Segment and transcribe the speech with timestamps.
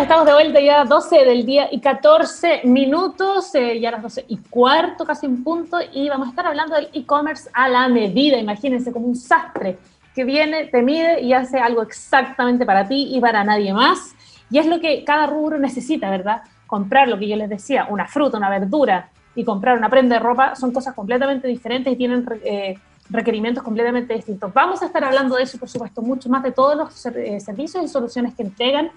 [0.00, 4.02] Estamos de vuelta ya a 12 del día y 14 minutos, eh, ya a las
[4.02, 7.88] 12 y cuarto, casi un punto, y vamos a estar hablando del e-commerce a la
[7.88, 8.38] medida.
[8.38, 9.76] Imagínense como un sastre
[10.14, 14.14] que viene, te mide y hace algo exactamente para ti y para nadie más.
[14.50, 16.42] Y es lo que cada rubro necesita, ¿verdad?
[16.68, 20.20] Comprar lo que yo les decía, una fruta, una verdura y comprar una prenda de
[20.20, 22.78] ropa son cosas completamente diferentes y tienen eh,
[23.10, 24.54] requerimientos completamente distintos.
[24.54, 27.84] Vamos a estar hablando de eso por supuesto, mucho más de todos los eh, servicios
[27.84, 28.90] y soluciones que entregan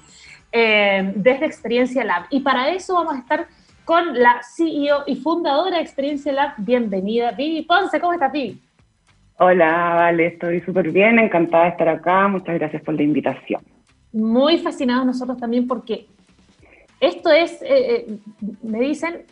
[0.51, 2.25] eh, desde Experiencia Lab.
[2.29, 3.47] Y para eso vamos a estar
[3.85, 6.53] con la CEO y fundadora de Experiencia Lab.
[6.57, 7.99] Bienvenida, Vivi Ponce.
[7.99, 8.59] ¿Cómo estás, Vivi?
[9.37, 12.27] Hola, vale, estoy súper bien, encantada de estar acá.
[12.27, 13.61] Muchas gracias por la invitación.
[14.13, 16.05] Muy fascinados nosotros también porque
[16.99, 18.19] esto es, eh, eh,
[18.61, 19.25] me dicen,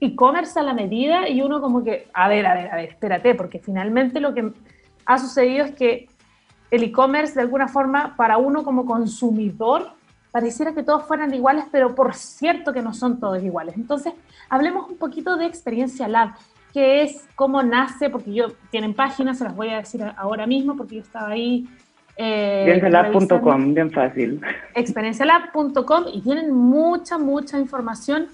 [0.00, 3.34] e-commerce a la medida y uno como que, a ver, a ver, a ver, espérate,
[3.34, 4.50] porque finalmente lo que
[5.04, 6.08] ha sucedido es que
[6.70, 9.92] el e-commerce de alguna forma para uno como consumidor
[10.32, 13.76] pareciera que todos fueran iguales, pero por cierto que no son todos iguales.
[13.76, 14.14] Entonces,
[14.48, 16.30] hablemos un poquito de Experiencia Lab,
[16.72, 20.74] que es cómo nace, porque yo tienen páginas, se las voy a decir ahora mismo,
[20.74, 21.68] porque yo estaba ahí.
[22.16, 24.40] Eh, Experiencialab.com, bien fácil.
[24.74, 28.28] Experiencialab.com y tienen mucha, mucha información,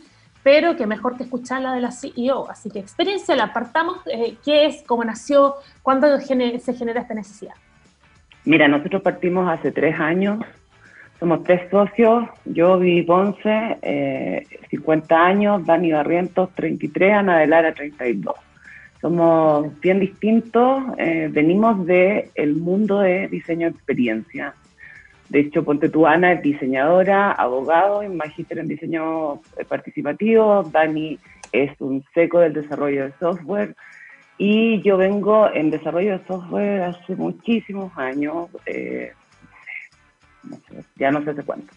[0.44, 2.48] pero que mejor que escucharla de la CEO.
[2.48, 7.54] Así que Experiencia Lab, partamos, eh, ¿qué es, cómo nació, cuándo se genera esta necesidad?
[8.44, 10.38] Mira, nosotros partimos hace tres años
[11.18, 17.74] somos tres socios, yo, Vivi Ponce, eh, 50 años, Dani Barrientos, 33, Ana de Lara,
[17.74, 18.34] 32.
[19.00, 24.54] Somos bien distintos, eh, venimos del el mundo de diseño de experiencia.
[25.28, 30.62] De hecho, Ponte tu Ana es diseñadora, abogado y magíster en diseño participativo.
[30.62, 31.18] Dani
[31.52, 33.74] es un seco del desarrollo de software.
[34.38, 39.12] Y yo vengo en desarrollo de software hace muchísimos años, eh,
[40.96, 41.72] ya no sé hace cuánto.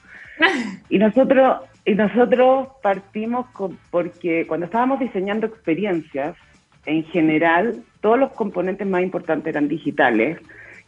[0.90, 3.48] Y nosotros, y nosotros partimos
[3.90, 6.36] porque cuando estábamos diseñando experiencias,
[6.86, 10.40] en general, todos los componentes más importantes eran digitales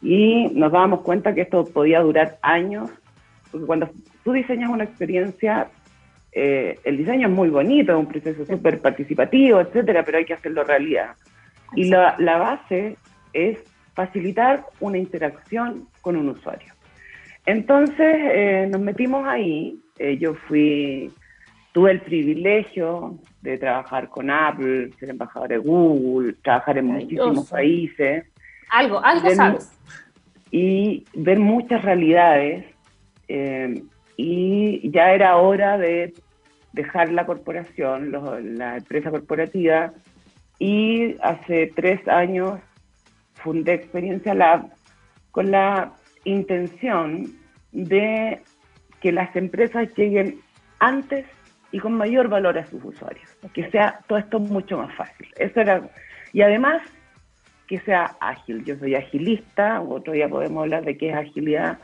[0.02, 2.90] y nos dábamos cuenta que esto podía durar años,
[3.52, 3.90] porque cuando
[4.24, 5.68] tú diseñas una experiencia,
[6.32, 10.34] eh, el diseño es muy bonito, es un proceso súper participativo, etcétera, pero hay que
[10.34, 11.16] hacerlo realidad.
[11.76, 12.98] Y la, la base
[13.34, 13.60] es
[13.94, 16.73] facilitar una interacción con un usuario.
[17.46, 19.80] Entonces eh, nos metimos ahí.
[20.00, 21.12] Eh, yo fui,
[21.72, 28.26] tuve el privilegio de trabajar con Apple, ser embajador de Google, trabajar en muchísimos países.
[28.70, 29.72] Algo, algo sabes.
[30.52, 32.66] Y ver muchas realidades.
[33.28, 33.84] Eh,
[34.16, 36.14] y ya era hora de
[36.72, 38.12] dejar la corporación,
[38.58, 39.94] la empresa corporativa,
[40.60, 42.60] y hace tres años
[43.36, 44.70] fundé Experiencia Lab
[45.32, 45.94] con la
[46.24, 47.28] intención
[47.72, 48.42] de
[49.02, 50.40] que las empresas lleguen
[50.80, 51.26] antes
[51.72, 55.28] y con mayor valor a sus usuarios, que sea todo esto mucho más fácil.
[55.38, 55.82] Eso era,
[56.32, 56.82] y además
[57.68, 58.64] que sea ágil.
[58.64, 61.80] Yo soy agilista, otro día podemos hablar de qué es agilidad.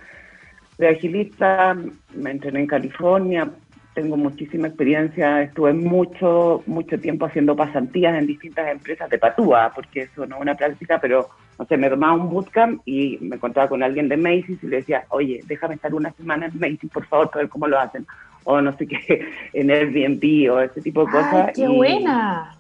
[0.78, 1.76] Soy agilista,
[2.14, 3.50] me entrené en California,
[3.94, 10.02] tengo muchísima experiencia, estuve mucho, mucho tiempo haciendo pasantías en distintas empresas de patúa, porque
[10.04, 13.68] eso no es una práctica, pero no sé, me tomaba un bootcamp y me encontraba
[13.68, 17.06] con alguien de Macy's y le decía, oye, déjame estar una semana en Macy's, por
[17.06, 18.08] favor, para ver cómo lo hacen.
[18.46, 21.52] O no sé qué, en Airbnb o ese tipo de cosas.
[21.54, 22.56] ¡Qué buena!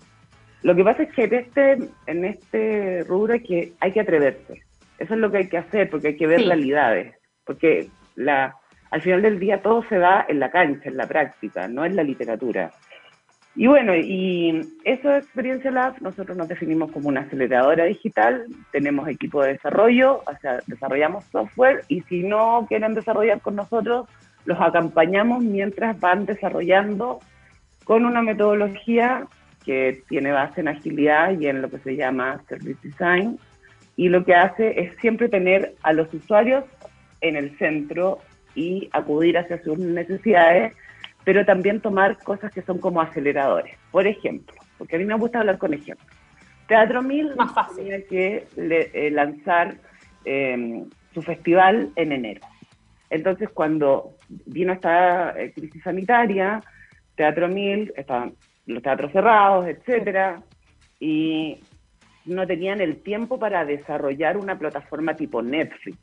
[0.63, 1.77] Lo que pasa es que en este,
[2.07, 4.61] en este rubro hay que, hay que atreverse.
[4.97, 7.16] Eso es lo que hay que hacer, porque hay que ver realidades.
[7.45, 7.87] Porque
[8.17, 8.53] la,
[8.91, 11.95] al final del día todo se da en la cancha, en la práctica, no en
[11.95, 12.73] la literatura.
[13.59, 19.06] Y bueno, y eso de Experiencia Lab, nosotros nos definimos como una aceleradora digital, tenemos
[19.09, 24.08] equipo de desarrollo, o sea, desarrollamos software y si no quieren desarrollar con nosotros,
[24.46, 27.20] los acompañamos mientras van desarrollando
[27.84, 29.28] con una metodología
[29.66, 33.40] que tiene base en agilidad y en lo que se llama Service Design.
[33.97, 36.64] Y lo que hace es siempre tener a los usuarios
[37.20, 38.20] en el centro
[38.56, 40.72] y acudir hacia sus necesidades
[41.24, 43.78] pero también tomar cosas que son como aceleradores.
[43.91, 46.08] Por ejemplo, porque a mí me gusta hablar con ejemplos.
[46.67, 47.84] Teatro Mil Más fácil.
[47.84, 49.76] tiene que eh, lanzar
[50.23, 52.41] em, su festival en enero.
[53.09, 54.14] Entonces, cuando
[54.46, 56.61] vino esta eh, crisis sanitaria,
[57.16, 58.34] Teatro Mil, estaban
[58.67, 60.43] los teatros cerrados, etcétera,
[60.99, 61.59] y
[62.26, 65.97] no tenían el tiempo para desarrollar una plataforma tipo Netflix.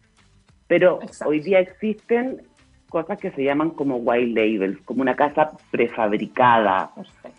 [0.67, 2.43] Pero hoy día existen
[2.89, 6.91] cosas que se llaman como white labels, como una casa prefabricada.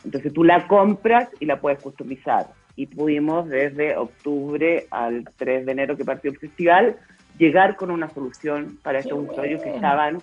[0.04, 2.48] Entonces tú la compras y la puedes customizar.
[2.76, 6.98] Y pudimos desde octubre al 3 de enero que partió el festival
[7.38, 10.22] llegar con una solución para estos usuarios que estaban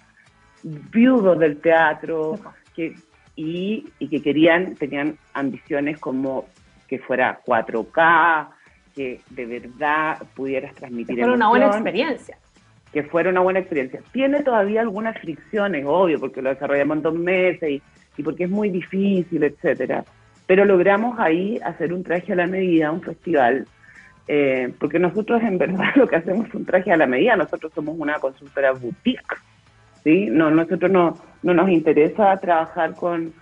[0.62, 2.38] viudos del teatro
[2.74, 2.94] que,
[3.36, 6.46] y, y que querían, tenían ambiciones como
[6.88, 8.48] que fuera 4K,
[8.94, 11.18] que de verdad pudieras transmitir.
[11.18, 12.38] Fuera una buena experiencia.
[12.94, 14.00] Que fuera una buena experiencia.
[14.12, 17.82] Tiene todavía algunas fricciones, obvio, porque lo desarrollamos en dos meses y,
[18.16, 20.04] y porque es muy difícil, etcétera.
[20.46, 23.66] Pero logramos ahí hacer un traje a la medida, un festival,
[24.26, 27.72] eh, porque nosotros en verdad lo que hacemos es un traje a la medida, nosotros
[27.74, 29.36] somos una consultora boutique,
[30.02, 30.28] ¿sí?
[30.30, 33.32] No, nosotros no, no nos interesa trabajar con,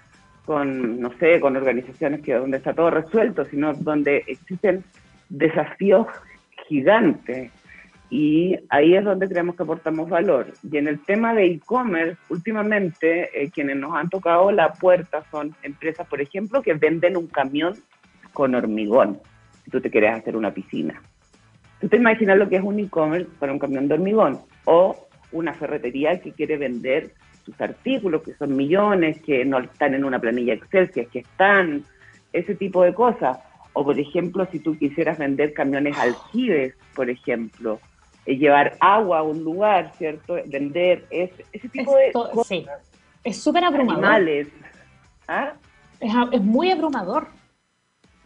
[0.44, 4.82] con, no sé, con organizaciones que donde está todo resuelto, sino donde existen
[5.28, 6.06] desafíos
[6.68, 7.50] gigantes.
[8.12, 10.52] Y ahí es donde creemos que aportamos valor.
[10.70, 15.54] Y en el tema de e-commerce, últimamente eh, quienes nos han tocado la puerta son
[15.62, 17.72] empresas, por ejemplo, que venden un camión
[18.34, 19.18] con hormigón,
[19.64, 21.00] si tú te quieres hacer una piscina.
[21.80, 25.54] Tú te imaginas lo que es un e-commerce para un camión de hormigón o una
[25.54, 27.14] ferretería que quiere vender
[27.46, 31.20] sus artículos, que son millones, que no están en una planilla Excel, que es que
[31.20, 31.82] están,
[32.34, 33.38] ese tipo de cosas.
[33.72, 37.80] O, por ejemplo, si tú quisieras vender camiones aljibes, por ejemplo,
[38.26, 40.36] llevar agua a un lugar, ¿cierto?
[40.46, 42.46] Vender ese, ese tipo de cosas.
[42.46, 42.66] Sí.
[43.24, 44.04] Es súper abrumador.
[44.04, 44.48] Animales.
[45.28, 45.54] ¿Ah?
[46.00, 47.28] Es, es, muy abrumador.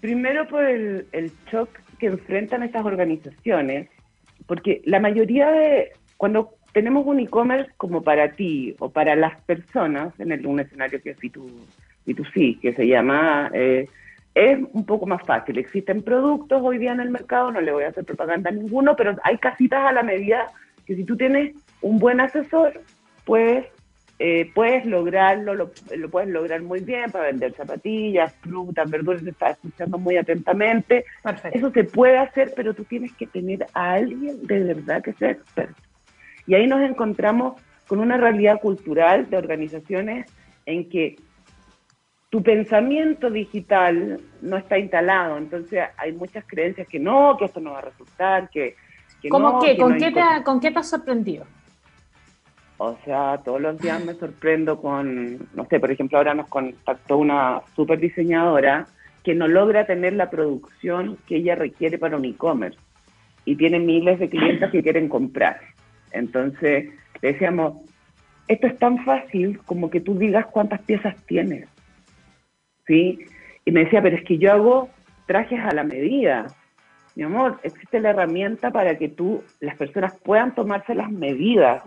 [0.00, 3.88] Primero por el, el shock que enfrentan estas organizaciones,
[4.46, 10.19] porque la mayoría de, cuando tenemos un e-commerce como para ti o para las personas,
[10.20, 13.50] en el, un escenario que es B2, que se llama...
[13.54, 13.88] Eh,
[14.36, 15.56] es un poco más fácil.
[15.56, 18.94] Existen productos hoy día en el mercado, no le voy a hacer propaganda a ninguno,
[18.94, 20.52] pero hay casitas a la medida
[20.84, 22.82] que si tú tienes un buen asesor,
[23.24, 23.64] pues
[24.18, 29.30] eh, puedes lograrlo, lo, lo, puedes lograr muy bien para vender zapatillas, frutas, verduras, te
[29.30, 31.06] estás escuchando muy atentamente.
[31.22, 31.58] Perfecto.
[31.58, 35.30] Eso se puede hacer, pero tú tienes que tener a alguien de verdad que sea
[35.30, 35.80] experto.
[36.46, 40.30] Y ahí nos encontramos con una realidad cultural de organizaciones
[40.66, 41.16] en que
[42.31, 47.73] tu pensamiento digital no está instalado, entonces hay muchas creencias que no, que esto no
[47.73, 48.75] va a resultar, que,
[49.23, 49.76] que ¿Cómo no, qué?
[49.76, 51.46] que ¿Con, no qué te, ha- ¿Con qué te has sorprendido?
[52.78, 57.17] O sea, todos los días me sorprendo con, no sé, por ejemplo, ahora nos contactó
[57.17, 58.87] una super diseñadora
[59.25, 62.79] que no logra tener la producción que ella requiere para un e-commerce
[63.44, 65.61] y tiene miles de clientes que quieren comprar.
[66.12, 66.90] Entonces,
[67.22, 67.82] le decíamos,
[68.46, 71.67] esto es tan fácil como que tú digas cuántas piezas tienes.
[72.86, 73.18] ¿Sí?
[73.64, 74.88] Y me decía, pero es que yo hago
[75.26, 76.46] trajes a la medida.
[77.16, 81.82] Mi amor, existe la herramienta para que tú, las personas puedan tomarse las medidas.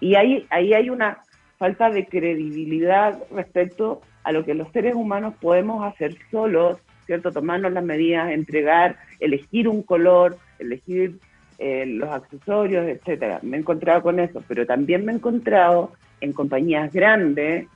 [0.00, 1.18] Y ahí, ahí hay una
[1.58, 7.32] falta de credibilidad respecto a lo que los seres humanos podemos hacer solos, ¿cierto?
[7.32, 11.18] Tomarnos las medidas, entregar, elegir un color, elegir
[11.58, 13.40] eh, los accesorios, etcétera.
[13.42, 15.92] Me he encontrado con eso, pero también me he encontrado
[16.22, 17.66] en compañías grandes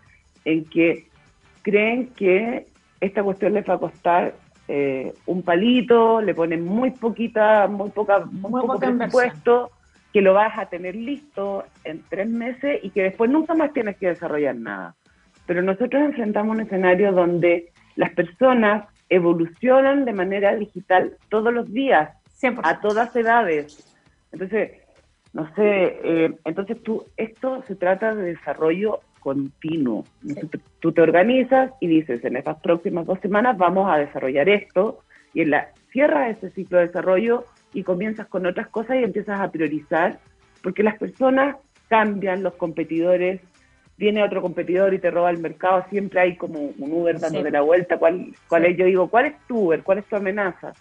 [0.46, 1.06] en que
[1.64, 2.66] creen que
[3.00, 4.34] esta cuestión les va a costar
[4.68, 9.70] eh, un palito, le ponen muy poquita, muy poca, muy, Muy poco presupuesto,
[10.12, 13.96] que lo vas a tener listo en tres meses y que después nunca más tienes
[13.96, 14.94] que desarrollar nada.
[15.46, 22.10] Pero nosotros enfrentamos un escenario donde las personas evolucionan de manera digital todos los días,
[22.40, 22.60] 100%.
[22.62, 23.90] a todas edades.
[24.32, 24.72] Entonces,
[25.32, 30.04] no sé, eh, entonces tú, esto se trata de desarrollo continuo.
[30.40, 34.48] Tú, te- tú te organizas y dices, en estas próximas dos semanas vamos a desarrollar
[34.48, 35.00] esto,
[35.32, 39.40] y en la, cierras ese ciclo de desarrollo y comienzas con otras cosas y empiezas
[39.40, 40.18] a priorizar,
[40.62, 41.56] porque las personas
[41.88, 43.40] cambian, los competidores,
[43.96, 47.52] viene otro competidor y te roba el mercado, siempre hay como un Uber dándote Sí.
[47.52, 48.70] la vuelta, ¿cuál, cuál Sí.
[48.72, 48.76] es?
[48.76, 49.82] Yo digo, ¿cuál es tu Uber?
[49.82, 50.72] ¿Cuál es tu amenaza?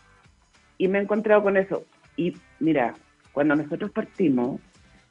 [0.79, 1.85] y me he encontrado con eso.
[2.17, 2.95] Y mira,
[3.31, 4.59] cuando nosotros partimos,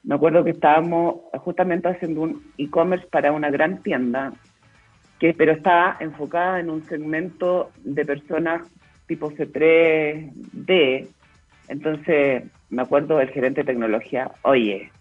[0.03, 4.33] me acuerdo que estábamos justamente haciendo un e-commerce para una gran tienda,
[5.19, 8.61] que pero estaba enfocada en un segmento de personas
[9.07, 11.07] tipo C3D.
[11.69, 14.91] Entonces, me acuerdo del gerente de tecnología, oye,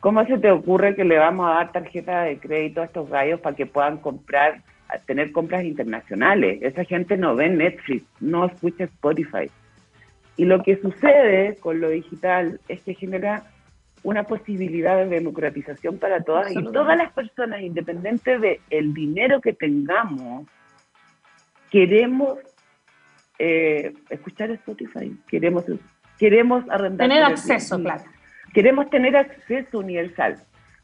[0.00, 3.40] ¿cómo se te ocurre que le vamos a dar tarjeta de crédito a estos gallos
[3.40, 4.62] para que puedan comprar,
[5.06, 6.58] tener compras internacionales?
[6.60, 9.50] Esa gente no ve Netflix, no escucha Spotify.
[10.36, 13.44] Y lo que sucede con lo digital es que genera
[14.06, 19.52] una posibilidad de democratización para todas y todas las personas, independiente del el dinero que
[19.52, 20.46] tengamos,
[21.72, 22.38] queremos
[23.40, 25.64] eh, escuchar Spotify, queremos,
[26.20, 27.08] queremos arrendar.
[27.08, 28.04] Tener acceso, claro.
[28.54, 30.36] Queremos tener acceso universal.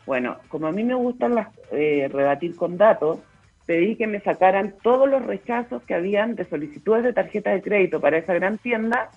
[0.05, 3.21] Bueno, como a mí me gustan las, eh, rebatir con datos,
[3.67, 8.01] pedí que me sacaran todos los rechazos que habían de solicitudes de tarjeta de crédito
[8.01, 9.11] para esa gran tienda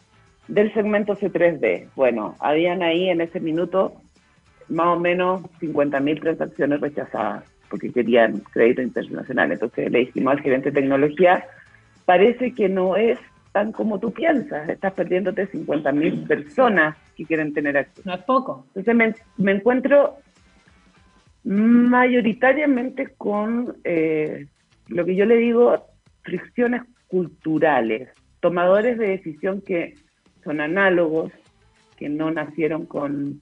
[0.47, 1.89] del segmento C3D.
[1.95, 3.93] Bueno, habían ahí en ese minuto
[4.69, 9.51] más o menos 50.000 transacciones rechazadas porque querían crédito internacional.
[9.51, 11.45] Entonces le dijimos al gerente de tecnología,
[12.05, 13.19] parece que no es
[13.51, 18.01] tan como tú piensas, estás perdiéndote 50.000 personas que quieren tener acceso.
[18.05, 18.65] No es poco.
[18.67, 20.17] Entonces me, me encuentro
[21.45, 24.47] mayoritariamente con eh,
[24.87, 25.85] lo que yo le digo
[26.23, 28.09] fricciones culturales,
[28.39, 29.95] tomadores de decisión que
[30.45, 31.33] son análogos,
[31.97, 33.41] que no nacieron con,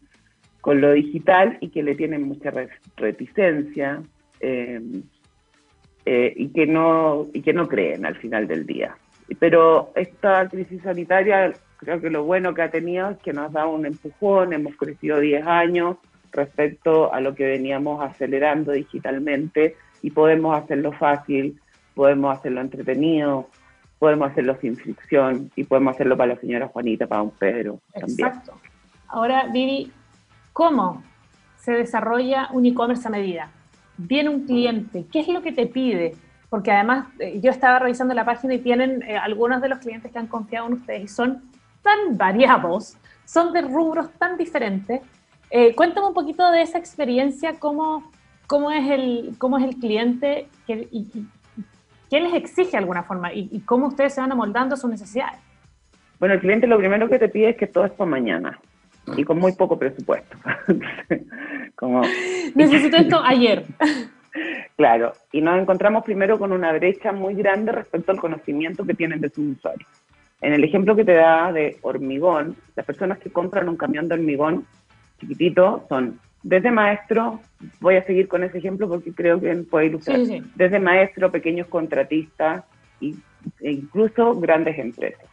[0.62, 2.52] con lo digital y que le tienen mucha
[2.96, 4.02] reticencia
[4.40, 4.82] eh,
[6.06, 8.96] eh, y, que no, y que no creen al final del día.
[9.40, 13.68] Pero esta crisis sanitaria, creo que lo bueno que ha tenido es que nos da
[13.68, 15.98] un empujón, hemos crecido 10 años
[16.32, 21.60] respecto a lo que veníamos acelerando digitalmente y podemos hacerlo fácil,
[21.94, 23.50] podemos hacerlo entretenido,
[24.04, 27.80] podemos hacerlo sin fricción y podemos hacerlo para la señora Juanita, para un Pedro.
[27.94, 28.54] Exacto.
[29.08, 29.94] Ahora, Vivi,
[30.52, 31.02] ¿cómo
[31.56, 33.50] se desarrolla un e-commerce a medida?
[33.98, 36.16] Viene un cliente, ¿qué es lo que te pide?
[36.54, 40.12] porque además eh, yo estaba revisando la página y tienen eh, algunos de los clientes
[40.12, 41.42] que han confiado en ustedes y son
[41.82, 42.96] tan variados,
[43.26, 45.02] son de rubros tan diferentes.
[45.50, 48.12] Eh, cuéntame un poquito de esa experiencia, cómo,
[48.46, 51.08] cómo, es, el, cómo es el cliente y,
[52.10, 55.40] qué les exige de alguna forma y, cómo ustedes se van amoldando a sus necesidades.
[56.20, 58.60] Bueno, el cliente lo primero que te pide es que todo es para mañana
[59.18, 60.38] y con muy poco presupuesto.
[61.76, 62.02] Como...
[62.56, 63.66] Necesito esto ayer.
[64.76, 69.22] Claro, y nos encontramos primero con una brecha muy grande respecto al conocimiento que tienen
[69.22, 69.90] de sus usuarios.
[70.42, 74.16] En el ejemplo que te da de hormigón, las personas que compran un camión de
[74.16, 74.66] hormigón
[75.20, 77.40] chiquitito son desde maestro,
[77.80, 80.20] voy a seguir con ese ejemplo porque creo que puede ilustrar,
[80.56, 82.64] desde maestro, pequeños contratistas
[83.02, 85.26] e incluso grandes empresas.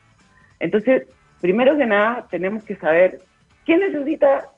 [0.59, 1.07] Entonces,
[1.41, 3.21] primero que nada, tenemos que saber
[3.65, 4.49] qué necesita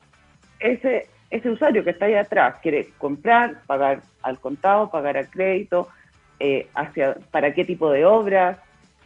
[0.59, 2.57] ese ese usuario que está ahí atrás.
[2.61, 5.87] Quiere comprar, pagar al contado, pagar al crédito,
[6.39, 8.59] eh, hacia, para qué tipo de obras,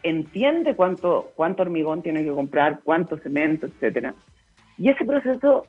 [0.03, 4.13] entiende cuánto, cuánto hormigón tiene que comprar, cuánto cemento, etcétera.
[4.77, 5.63] Y ese proceso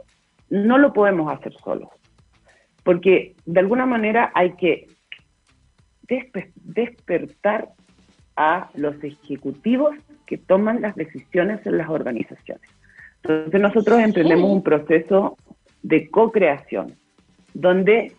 [0.50, 1.88] no lo podemos hacer solos,
[2.82, 4.86] porque de alguna manera hay que
[6.64, 7.70] despertar
[8.36, 9.94] a los ejecutivos
[10.26, 12.68] que toman las decisiones en las organizaciones.
[13.22, 15.36] Entonces nosotros emprendemos un proceso
[15.82, 16.94] de co-creación,
[17.52, 18.12] donde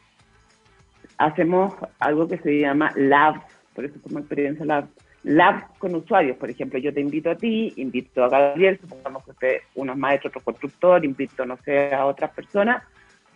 [1.18, 3.44] hacemos algo que se llama labs,
[3.74, 4.90] por eso como experiencia labs,
[5.24, 9.46] labs con usuarios, por ejemplo, yo te invito a ti, invito a Gabriel, supongamos que
[9.48, 12.84] usted, uno es maestro, otro constructor, invito, no sé, a otras personas,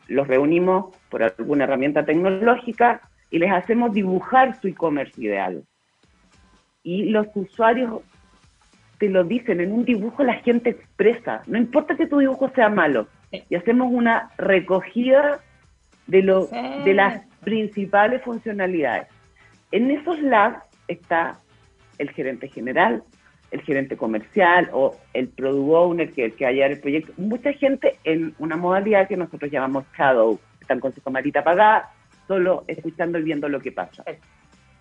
[0.08, 5.64] los reunimos por alguna herramienta tecnológica y les hacemos dibujar su e-commerce ideal.
[6.84, 8.02] Y los usuarios
[8.98, 12.70] te lo dicen, en un dibujo la gente expresa, no importa que tu dibujo sea
[12.70, 13.08] malo,
[13.50, 15.40] y hacemos una recogida
[16.08, 19.08] de, lo, de las principales funcionalidades.
[19.72, 21.40] En esos labs está
[21.98, 23.04] el gerente general,
[23.54, 27.14] el gerente comercial o el product owner que, que haya el proyecto.
[27.18, 31.92] Mucha gente en una modalidad que nosotros llamamos shadow, están con su camarita apagada,
[32.28, 34.04] solo escuchando y viendo lo que pasa.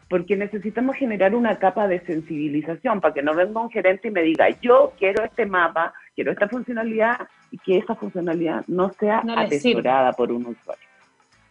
[0.08, 4.22] Porque necesitamos generar una capa de sensibilización para que no venga un gerente y me
[4.22, 10.12] diga, yo quiero este mapa, quiero esta funcionalidad y que esa funcionalidad no sea atesorada
[10.12, 10.88] por un usuario.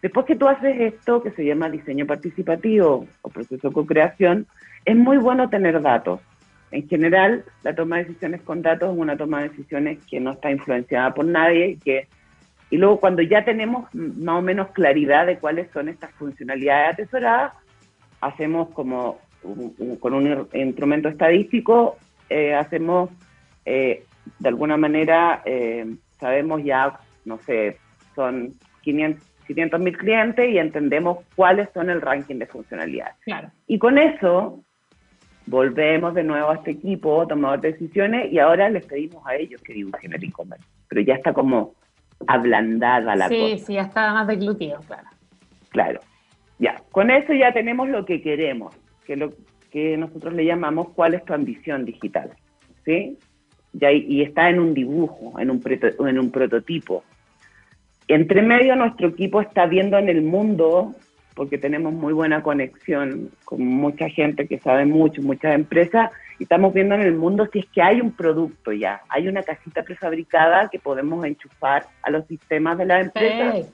[0.00, 4.48] Después que tú haces esto, que se llama diseño participativo o proceso de co-creación,
[4.84, 6.20] es muy bueno tener datos.
[6.72, 10.32] En general, la toma de decisiones con datos es una toma de decisiones que no
[10.32, 12.08] está influenciada por nadie y que
[12.70, 17.52] y luego cuando ya tenemos más o menos claridad de cuáles son estas funcionalidades atesoradas,
[18.22, 19.18] hacemos como
[20.00, 21.98] con un instrumento estadístico,
[22.30, 23.10] eh, hacemos
[23.66, 24.04] eh,
[24.38, 25.84] de alguna manera eh,
[26.18, 27.76] sabemos ya, no sé,
[28.14, 33.16] son 500 mil clientes y entendemos cuáles son el ranking de funcionalidades.
[33.20, 33.50] Claro.
[33.66, 34.64] Y con eso
[35.46, 39.60] volvemos de nuevo a este equipo, tomador de decisiones, y ahora les pedimos a ellos
[39.62, 40.64] que dibujen el e-commerce.
[40.88, 41.74] Pero ya está como
[42.26, 43.56] ablandada la cosa.
[43.56, 45.08] Sí, sí, ya está más deglutido, claro.
[45.70, 46.00] Claro.
[46.58, 49.32] Ya, con eso ya tenemos lo que queremos, que lo
[49.70, 52.30] que nosotros le llamamos cuál es tu ambición digital.
[52.84, 53.18] ¿Sí?
[53.74, 55.62] y está en un dibujo, en un,
[56.06, 57.04] en un prototipo.
[58.06, 60.94] Entre medio nuestro equipo está viendo en el mundo,
[61.34, 66.74] porque tenemos muy buena conexión con mucha gente que sabe mucho, muchas empresas, y estamos
[66.74, 70.68] viendo en el mundo si es que hay un producto ya, hay una casita prefabricada
[70.68, 73.68] que podemos enchufar a los sistemas de la empresa.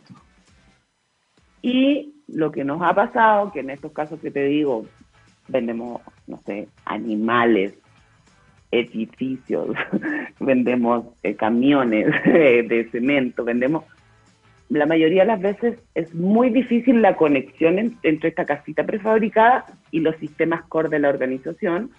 [1.63, 4.87] Y lo que nos ha pasado, que en estos casos que te digo,
[5.49, 7.75] vendemos, no sé, animales,
[8.71, 9.71] edificios,
[10.41, 13.85] vendemos eh, camiones de cemento, vendemos...
[14.69, 20.01] la mayoría de las veces es muy difícil la conexión entre esta casita prefabricada y
[20.01, 21.91] los sistemas core de la organización.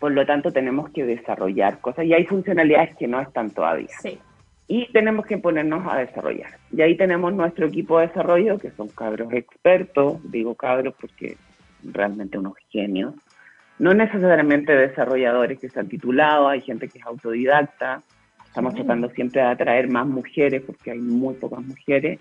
[0.00, 3.88] Por lo tanto, tenemos que desarrollar cosas y hay funcionalidades que no están todavía.
[4.02, 4.18] Sí.
[4.66, 6.58] Y tenemos que ponernos a desarrollar.
[6.72, 11.36] Y ahí tenemos nuestro equipo de desarrollo, que son cabros expertos, digo cabros porque
[11.82, 13.14] realmente unos genios,
[13.78, 18.02] no necesariamente desarrolladores que se han titulado, hay gente que es autodidacta,
[18.50, 22.18] estamos tratando siempre de atraer más mujeres porque hay muy pocas mujeres,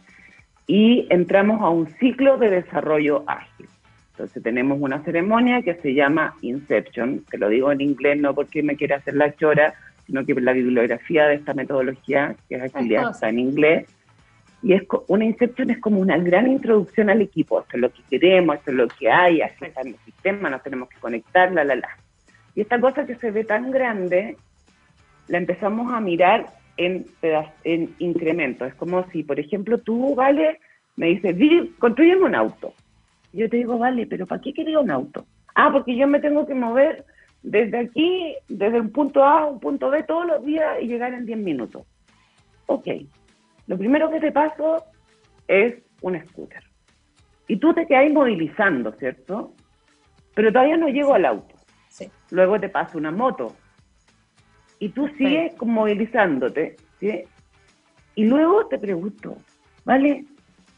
[0.67, 3.67] y entramos a un ciclo de desarrollo ágil.
[4.11, 8.61] Entonces tenemos una ceremonia que se llama Inception, te lo digo en inglés no porque
[8.61, 9.73] me quiera hacer la chora,
[10.05, 13.87] sino que la bibliografía de esta metodología, que es agilidad, está en inglés,
[14.61, 17.61] y es una Inception es como una gran introducción al equipo.
[17.61, 20.49] Esto es lo que queremos, esto es lo que hay, así está en el sistema,
[20.49, 21.89] nos tenemos que conectar, la, la, la.
[22.53, 24.37] Y esta cosa que se ve tan grande,
[25.29, 27.05] la empezamos a mirar en,
[27.63, 28.67] en incrementos.
[28.67, 30.59] Es como si, por ejemplo, tú, Vale,
[30.97, 31.35] me dices,
[31.77, 32.73] construyeme un auto.
[33.31, 35.25] Yo te digo, vale, pero ¿para qué quería un auto?
[35.55, 37.05] Ah, porque yo me tengo que mover
[37.41, 41.13] desde aquí, desde un punto A a un punto B todos los días y llegar
[41.13, 41.83] en 10 minutos.
[42.65, 42.87] Ok,
[43.67, 44.83] lo primero que te paso
[45.47, 46.63] es un scooter.
[47.47, 49.53] Y tú te quedas movilizando, ¿cierto?
[50.35, 51.55] Pero todavía no llego al auto.
[51.87, 52.09] Sí.
[52.31, 53.55] Luego te paso una moto.
[54.79, 56.77] Y tú sigues movilizándote.
[56.99, 57.23] ¿sí?
[58.15, 59.37] Y luego te pregunto,
[59.85, 60.25] ¿vale?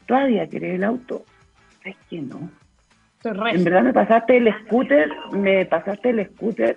[0.06, 1.24] ¿Todavía querés el auto?
[1.84, 2.50] Es que no.
[3.24, 6.76] En verdad me pasaste el scooter, me pasaste el scooter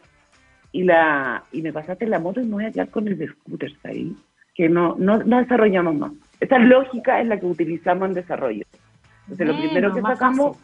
[0.71, 3.71] y la y me pasaste la moto y me voy a quedar con el scooter
[3.83, 4.15] ahí
[4.55, 6.11] que no, no, desarrollamos más.
[6.39, 8.65] Esta lógica es la que utilizamos en desarrollo.
[9.23, 10.57] Entonces, lo primero que sacamos,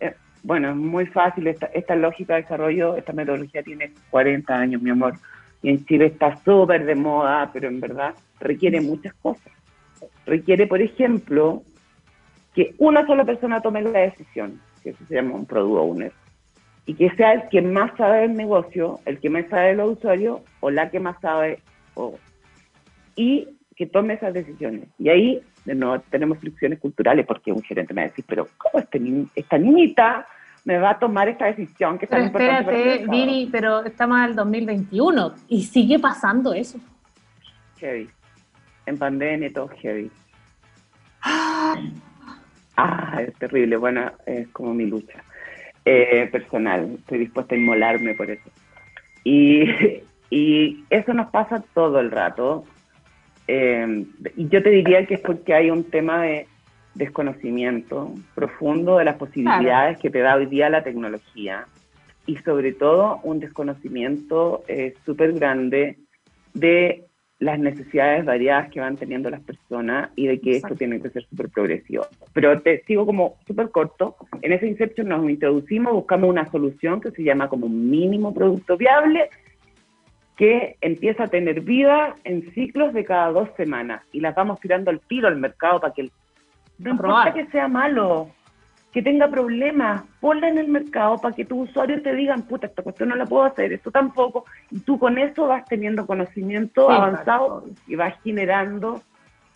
[0.00, 0.14] eh,
[0.44, 4.90] bueno, es muy fácil, esta, esta lógica de desarrollo, esta metodología tiene 40 años, mi
[4.90, 5.14] amor,
[5.62, 9.52] y en Chile está súper de moda, pero en verdad requiere muchas cosas.
[10.26, 11.62] Requiere, por ejemplo,
[12.54, 16.12] que una sola persona tome la decisión, que eso se llama un product owner,
[16.86, 19.98] y que sea el que más sabe del negocio, el que más sabe de los
[19.98, 21.60] usuarios, o la que más sabe,
[21.94, 22.18] o
[23.16, 24.88] y que tome esas decisiones.
[24.98, 28.82] Y ahí no tenemos fricciones culturales porque un gerente me va a decir, pero ¿cómo
[28.82, 29.00] este
[29.34, 30.26] esta niñita
[30.64, 35.34] me va a tomar esta decisión que pero espérate, Viri, pero estamos en el 2021
[35.48, 36.78] y sigue pasando eso.
[37.78, 38.08] Heavy.
[38.86, 40.10] En pandemia todo heavy.
[42.80, 43.76] Ah, es terrible.
[43.76, 45.22] Bueno, es como mi lucha
[45.84, 46.96] eh, personal.
[46.98, 48.50] Estoy dispuesta a inmolarme por eso.
[49.24, 49.64] Y,
[50.30, 52.64] y eso nos pasa todo el rato.
[53.46, 56.46] Eh, y yo te diría que es porque hay un tema de
[56.94, 61.66] desconocimiento profundo de las posibilidades que te da hoy día la tecnología
[62.26, 65.98] y sobre todo un desconocimiento eh, súper grande
[66.54, 67.04] de
[67.38, 71.24] las necesidades variadas que van teniendo las personas y de que esto tiene que ser
[71.26, 72.06] súper progresivo.
[72.32, 74.16] Pero te sigo como súper corto.
[74.42, 79.30] En ese Inception nos introducimos, buscamos una solución que se llama como mínimo producto viable
[80.36, 84.90] que empieza a tener vida en ciclos de cada dos semanas y las vamos tirando
[84.90, 86.12] al tiro al mercado para que el,
[86.78, 88.30] no importa que sea malo,
[88.92, 92.82] que tenga problemas, ponla en el mercado para que tus usuarios te digan, puta, esta
[92.82, 97.64] cuestión no la puedo hacer, esto tampoco, y tú con eso vas teniendo conocimiento avanzado
[97.86, 99.02] y vas generando,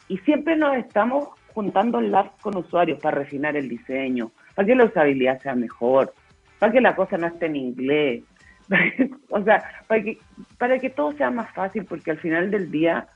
[0.09, 4.85] y siempre nos estamos juntando labs con usuarios para refinar el diseño, para que la
[4.85, 6.13] usabilidad sea mejor,
[6.59, 8.25] para que la cosa no esté en inglés,
[9.31, 10.19] o sea, para que,
[10.59, 13.07] para que todo sea más fácil, porque al final del día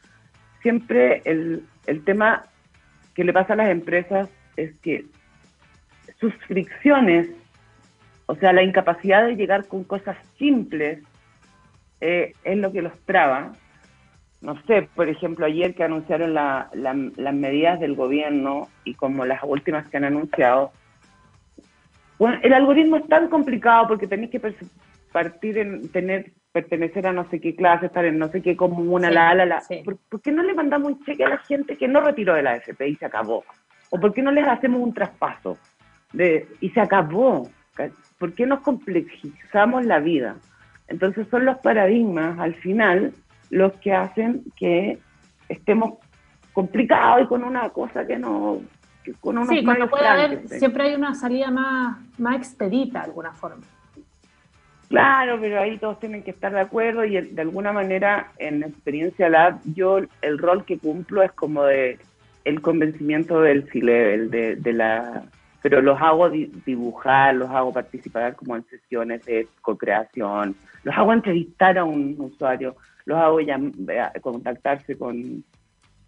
[0.63, 2.45] siempre el, el tema
[3.17, 5.07] que le pasa a las empresas es que
[6.21, 7.29] sus fricciones,
[8.27, 11.03] o sea, la incapacidad de llegar con cosas simples,
[12.03, 13.53] eh, es lo que los traba.
[14.43, 19.41] No sé, por ejemplo, ayer que anunciaron la, las medidas del gobierno y como las
[19.43, 20.73] últimas que han anunciado,
[22.19, 24.41] bueno, el algoritmo es tan complicado porque tenéis que
[25.11, 29.11] partir en tener, pertenecer a no sé qué clase, estar en no sé qué comuna,
[29.11, 29.63] la, la, la.
[29.85, 32.53] ¿Por, qué no le mandamos un cheque a la gente que no retiró de la
[32.53, 33.45] AFP y se acabó?
[33.91, 35.59] ¿O por qué no les hacemos un traspaso
[36.15, 37.51] de, y se acabó?
[38.19, 40.37] ¿Por qué nos complejizamos la vida?
[40.89, 43.13] Entonces son los paradigmas al final
[43.51, 44.99] los que hacen que
[45.51, 45.99] estemos
[46.55, 48.63] complicados y con una cosa que no...
[49.21, 53.33] con unos sí, cuando puede haber, siempre hay una salida más, más expedita de alguna
[53.33, 53.63] forma.
[54.89, 59.29] Claro, pero ahí todos tienen que estar de acuerdo y de alguna manera en experiencia
[59.29, 61.99] lab yo el rol que cumplo es como de
[62.45, 65.25] el convencimiento del C-level, de, la
[65.63, 71.77] pero los hago dibujar, los hago participar como en sesiones de co-creación, los hago entrevistar
[71.77, 73.59] a un usuario, los hago ya,
[74.21, 75.43] contactarse con,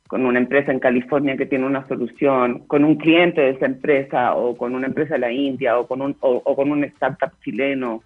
[0.06, 4.34] con una empresa en California que tiene una solución, con un cliente de esa empresa
[4.36, 8.02] o con una empresa de la India o con un, o, con un startup chileno.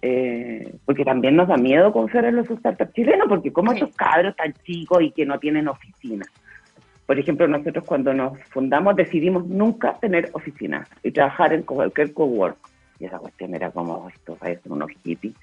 [0.00, 4.36] Eh, porque también nos da miedo conocer a los startups chilenos, porque como esos cabros
[4.36, 6.24] tan chicos y que no tienen oficina.
[7.06, 12.58] Por ejemplo, nosotros cuando nos fundamos decidimos nunca tener oficina y trabajar en cualquier cowork.
[13.00, 15.34] Y esa cuestión era como, esto parecen unos hippies.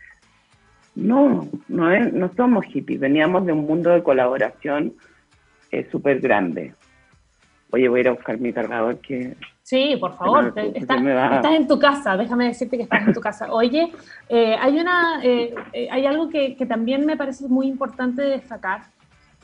[0.96, 4.94] No, no, no somos hippies, veníamos de un mundo de colaboración
[5.72, 6.74] es súper grande.
[7.72, 9.36] Oye, voy a ir a buscar mi cargador que...
[9.66, 13.48] Sí, por favor, estás, en tu casa, déjame decirte que estás en tu casa.
[13.52, 13.92] Oye,
[14.30, 18.84] eh, hay, una, eh, eh, hay algo que, que, también me parece muy importante destacar,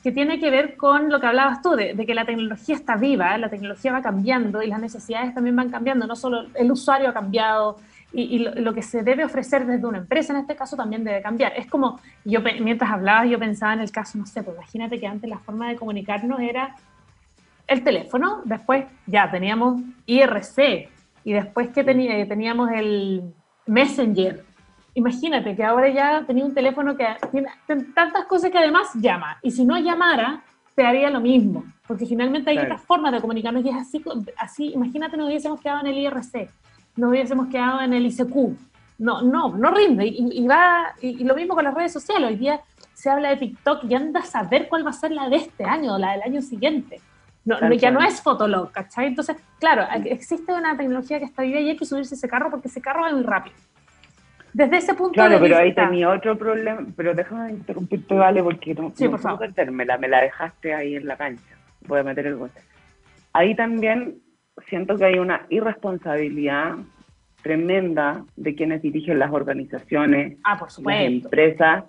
[0.04, 2.98] que tiene que ver con lo que hablabas tú, de, de, que la tecnología está
[2.98, 7.10] viva, la tecnología va cambiando y las necesidades también van cambiando, no solo el usuario
[7.10, 7.80] ha cambiado,
[8.14, 11.54] y, lo, que se debe ofrecer desde una empresa en este caso también debe cambiar.
[11.56, 15.08] Es como, yo mientras hablabas yo pensaba en el caso, no sé, pues imagínate que
[15.08, 16.76] antes la forma de comunicarnos era
[17.72, 20.90] el teléfono, después ya teníamos IRC
[21.24, 23.34] y después que tenía, teníamos el
[23.66, 24.44] Messenger.
[24.94, 27.48] Imagínate que ahora ya tenía un teléfono que tiene
[27.96, 30.44] tantas cosas que además llama y si no llamara
[30.76, 34.04] te haría lo mismo, porque finalmente hay otras formas de comunicarnos y es así,
[34.38, 36.50] así imagínate nos hubiésemos quedado en el IRC
[36.96, 38.36] nos hubiésemos quedado en el ICQ.
[39.00, 40.06] No, no, no rinde.
[40.08, 42.30] Y, va, y, lo mismo con las redes sociales.
[42.30, 42.62] Hoy día
[42.94, 45.64] se habla de TikTok y anda a saber cuál va a ser la de este
[45.64, 47.02] año o la del año siguiente.
[47.44, 49.08] No, ya no es Fotolog, ¿cachai?
[49.08, 52.68] Entonces, claro, existe una tecnología que está viva y hay que subirse ese carro porque
[52.68, 53.56] ese carro va muy rápido.
[54.54, 58.92] Desde ese punto claro, pero ahí tenía otro problema, pero déjame interrumpirte, Vale, porque no,
[58.96, 59.50] sí, por favor.
[59.72, 61.56] me la dejaste ahí en la cancha.
[61.88, 62.60] Voy a meter el golpe.
[63.34, 64.22] Ahí también
[64.68, 66.76] siento que hay una irresponsabilidad
[67.42, 71.86] tremenda de quienes dirigen las organizaciones, ah, por las empresas,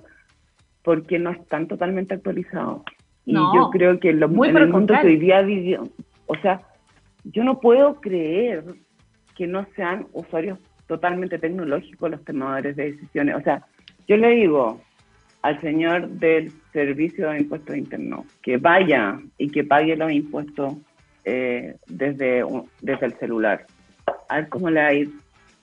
[0.82, 2.82] porque no están totalmente actualizados.
[3.24, 5.88] Y yo creo que lo, en el mundo que hoy día vivió,
[6.26, 6.62] o sea,
[7.24, 8.64] yo no puedo creer
[9.36, 13.36] que no sean usuarios totalmente tecnológicos los tomadores de decisiones.
[13.36, 13.64] O sea,
[14.08, 14.80] yo le digo
[15.42, 20.74] al señor del Servicio de Impuestos Internos que vaya y que pague los impuestos
[21.24, 22.44] eh, desde,
[22.80, 23.66] desde el celular.
[24.28, 25.10] A ver cómo le va a ir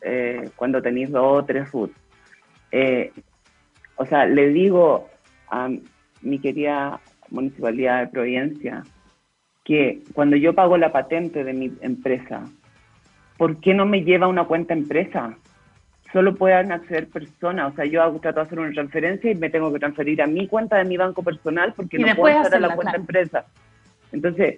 [0.01, 1.91] eh, cuando tenéis dos o tres food.
[2.71, 3.11] Eh,
[3.95, 5.09] o sea, le digo
[5.49, 5.69] a
[6.21, 6.99] mi querida
[7.31, 8.83] Municipalidad de Providencia
[9.69, 12.43] que cuando yo pago la patente de mi empresa,
[13.37, 15.37] ¿por qué no me lleva una cuenta empresa?
[16.11, 17.71] Solo pueden acceder personas.
[17.71, 20.25] O sea, yo hago, trato de hacer una transferencia y me tengo que transferir a
[20.25, 23.45] mi cuenta de mi banco personal porque no puedo hacer a la cuenta empresa.
[24.11, 24.57] Entonces,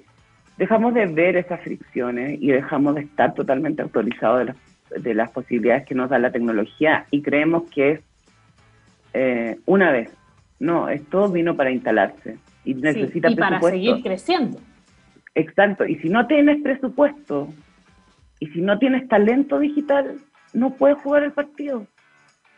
[0.58, 4.56] dejamos de ver esas fricciones y dejamos de estar totalmente actualizados
[4.96, 8.02] de las, posibilidades que nos da la tecnología y creemos que es
[9.14, 10.10] eh, una vez.
[10.58, 14.60] No, esto vino para instalarse y necesita y para seguir creciendo.
[15.36, 17.50] Exacto, y si no tienes presupuesto
[18.40, 20.20] y si no tienes talento digital,
[20.54, 21.86] no puedes jugar el partido.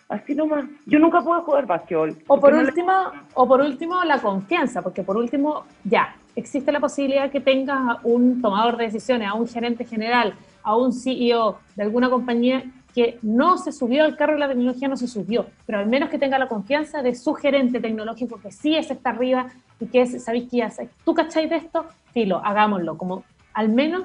[0.10, 0.66] Así nomás.
[0.86, 2.16] Yo nunca puedo jugar básquetbol.
[2.28, 2.94] O por último,
[3.34, 8.42] o por último la confianza, porque por último, ya, existe la posibilidad que tengas un
[8.42, 12.64] tomador de decisiones, a un gerente general, a un CEO de alguna compañía
[12.94, 16.10] que no se subió al carro de la tecnología, no se subió, pero al menos
[16.10, 19.48] que tenga la confianza de su gerente tecnológico, que sí es está arriba
[19.80, 20.90] y que es, ¿sabéis qué hace?
[21.04, 21.86] ¿Tú cacháis de esto?
[22.14, 24.04] Filo, hagámoslo, como al menos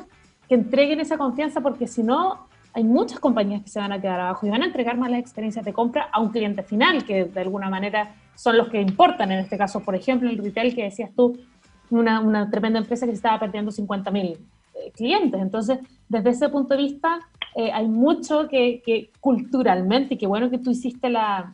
[0.49, 4.21] que entreguen esa confianza, porque si no, hay muchas compañías que se van a quedar
[4.21, 7.41] abajo y van a entregar malas experiencias de compra a un cliente final, que de
[7.41, 9.81] alguna manera son los que importan en este caso.
[9.81, 11.39] Por ejemplo, el retail que decías tú,
[11.91, 14.39] una, una tremenda empresa que se estaba perdiendo 50 mil
[14.95, 15.41] clientes.
[15.41, 17.21] Entonces, desde ese punto de vista,
[17.55, 21.53] eh, hay mucho que, que, culturalmente, y qué bueno que tú hiciste la,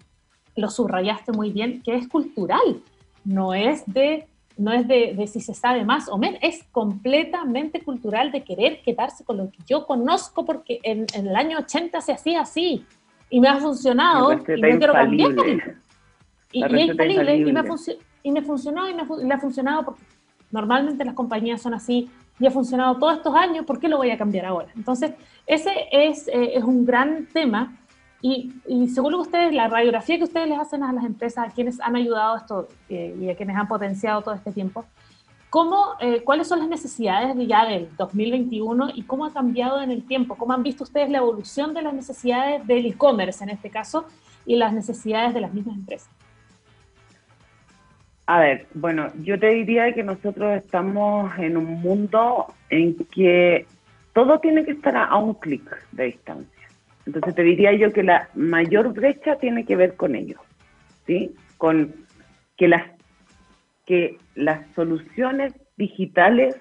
[0.56, 2.82] lo subrayaste muy bien, que es cultural,
[3.24, 7.82] no es de no es de, de, si se sabe más o menos, es completamente
[7.82, 12.00] cultural de querer quedarse con lo que yo conozco porque en, en el año 80
[12.00, 12.86] se hacía así.
[13.30, 15.32] Y me ha funcionado y no quiero cambiar.
[16.52, 17.64] Y, y, es infalible y me, ha
[18.22, 20.02] y me funcionó y me, ha funcionado porque
[20.52, 22.08] normalmente las compañías son así
[22.38, 24.68] y ha funcionado todos estos años, ¿por qué lo voy a cambiar ahora?
[24.76, 25.12] Entonces,
[25.46, 27.76] ese es, eh, es un gran tema
[28.20, 31.80] y, y, según ustedes, la radiografía que ustedes les hacen a las empresas, a quienes
[31.80, 34.84] han ayudado esto eh, y a quienes han potenciado todo este tiempo,
[35.50, 39.90] ¿cómo, eh, ¿cuáles son las necesidades de ya del 2021 y cómo ha cambiado en
[39.90, 40.36] el tiempo?
[40.36, 44.06] ¿Cómo han visto ustedes la evolución de las necesidades del e-commerce en este caso
[44.46, 46.08] y las necesidades de las mismas empresas?
[48.26, 53.66] A ver, bueno, yo te diría que nosotros estamos en un mundo en que
[54.14, 56.68] todo tiene que estar a un clic de distancia.
[57.04, 60.40] Entonces te diría yo que la mayor brecha tiene que ver con ello,
[61.06, 61.34] ¿sí?
[61.58, 61.94] Con
[62.56, 62.84] que las,
[63.84, 66.56] que las soluciones digitales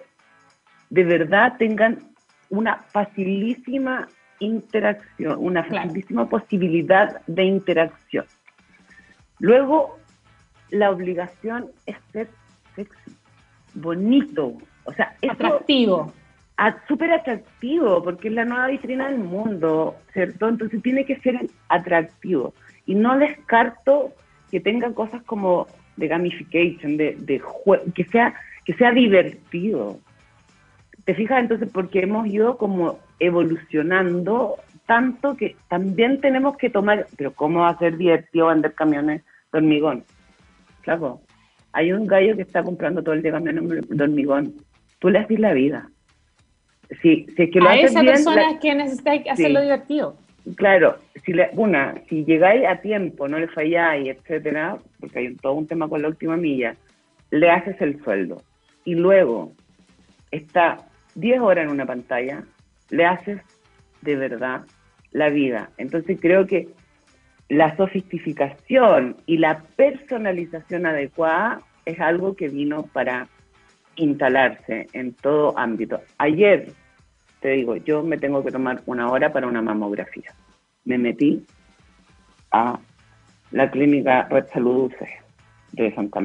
[0.89, 1.99] de verdad tengan
[2.49, 8.25] una facilísima interacción, una facilísima posibilidad de interacción.
[9.39, 9.97] Luego,
[10.73, 12.27] la obligación es ser
[12.75, 13.15] sexy,
[13.75, 16.11] bonito, o sea, atractivo.
[16.87, 20.47] Súper atractivo, porque es la nueva vitrina del mundo, ¿cierto?
[20.47, 22.53] Entonces tiene que ser atractivo.
[22.85, 24.13] Y no descarto
[24.49, 27.41] que tenga cosas como de gamification, de, de
[27.93, 28.33] que sea
[28.65, 29.99] que sea divertido.
[31.05, 31.41] ¿Te fijas?
[31.41, 34.55] Entonces, porque hemos ido como evolucionando
[34.85, 39.57] tanto que también tenemos que tomar, pero ¿cómo va a ser divertido vender camiones de
[39.57, 40.03] hormigón?
[40.83, 41.21] Claro,
[41.71, 44.53] hay un gallo que está comprando todo el día camiones de hormigón.
[44.99, 45.89] Tú le haces la vida.
[47.01, 50.15] Si, si es que lo a esa persona es que necesita hacerlo divertido.
[50.55, 55.53] Claro, si le, una, si llegáis a tiempo, no le falláis, etcétera, porque hay todo
[55.53, 56.75] un tema con la última milla,
[57.31, 58.43] le haces el sueldo
[58.83, 59.53] y luego
[60.31, 60.79] está
[61.15, 62.43] 10 horas en una pantalla,
[62.89, 63.41] le haces
[64.01, 64.63] de verdad
[65.11, 65.69] la vida.
[65.77, 66.67] Entonces creo que
[67.53, 73.27] la sofisticación y la personalización adecuada es algo que vino para
[73.95, 76.01] instalarse en todo ámbito.
[76.17, 76.71] Ayer,
[77.41, 80.33] te digo, yo me tengo que tomar una hora para una mamografía.
[80.85, 81.45] Me metí
[82.51, 82.79] a
[83.51, 84.91] la clínica Red Salud
[85.73, 86.21] de Santa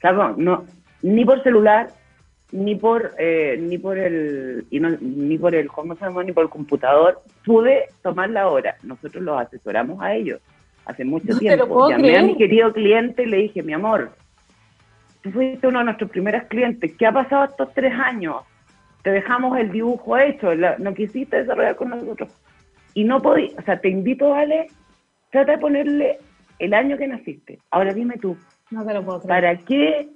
[0.00, 0.64] Carlos No,
[1.02, 1.88] ni por celular,
[2.54, 6.22] ni por eh, ni por el ni por el ¿cómo se llama?
[6.22, 8.76] ni por el computador pude tomar la hora.
[8.84, 10.40] Nosotros los asesoramos a ellos
[10.86, 11.90] hace mucho tiempo.
[11.90, 14.12] Llamé a mi querido cliente y le dije, mi amor,
[15.22, 16.94] tú fuiste uno de nuestros primeros clientes.
[16.96, 18.36] ¿Qué ha pasado estos tres años?
[19.02, 22.30] Te dejamos el dibujo hecho, no quisiste desarrollar con nosotros.
[22.94, 24.68] Y no podí, o sea, te invito, Vale,
[25.30, 26.18] trata de ponerle
[26.60, 27.58] el año que naciste.
[27.72, 28.36] Ahora dime tú,
[28.70, 30.08] no te lo puedo ¿para qué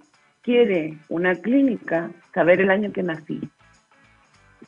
[0.49, 3.39] quiere una clínica saber el año que nací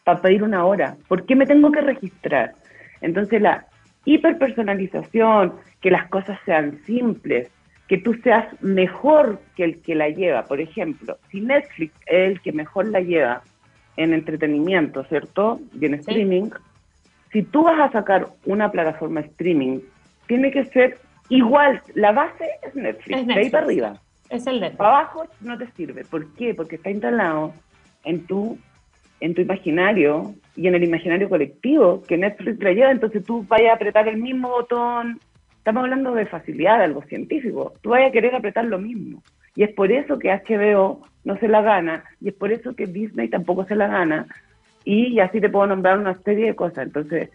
[0.05, 0.99] para pedir una hora?
[1.09, 2.53] ¿Por qué me tengo que registrar?
[3.01, 3.65] Entonces la
[4.05, 7.49] hiperpersonalización, que las cosas sean simples,
[7.89, 10.45] que tú seas mejor que el que la lleva.
[10.45, 13.43] Por ejemplo, si Netflix es el que mejor la lleva
[13.97, 15.61] en entretenimiento, ¿cierto?
[15.81, 16.51] Y en streaming,
[17.33, 19.79] si tú vas a sacar una plataforma streaming,
[20.27, 20.99] tiene que ser
[21.31, 24.01] igual, la base es Netflix, de ahí para arriba.
[24.31, 26.05] Es el de Para abajo no te sirve.
[26.05, 26.55] ¿Por qué?
[26.55, 27.53] Porque está instalado
[28.05, 28.57] en tu,
[29.19, 32.93] en tu imaginario y en el imaginario colectivo que Netflix le lleva.
[32.93, 35.19] Entonces tú vayas a apretar el mismo botón.
[35.59, 37.75] Estamos hablando de facilidad, de algo científico.
[37.83, 39.21] Tú vayas a querer apretar lo mismo.
[39.57, 42.05] Y es por eso que HBO no se la gana.
[42.21, 44.29] Y es por eso que Disney tampoco se la gana.
[44.85, 46.87] Y así te puedo nombrar una serie de cosas.
[46.87, 47.31] Entonces,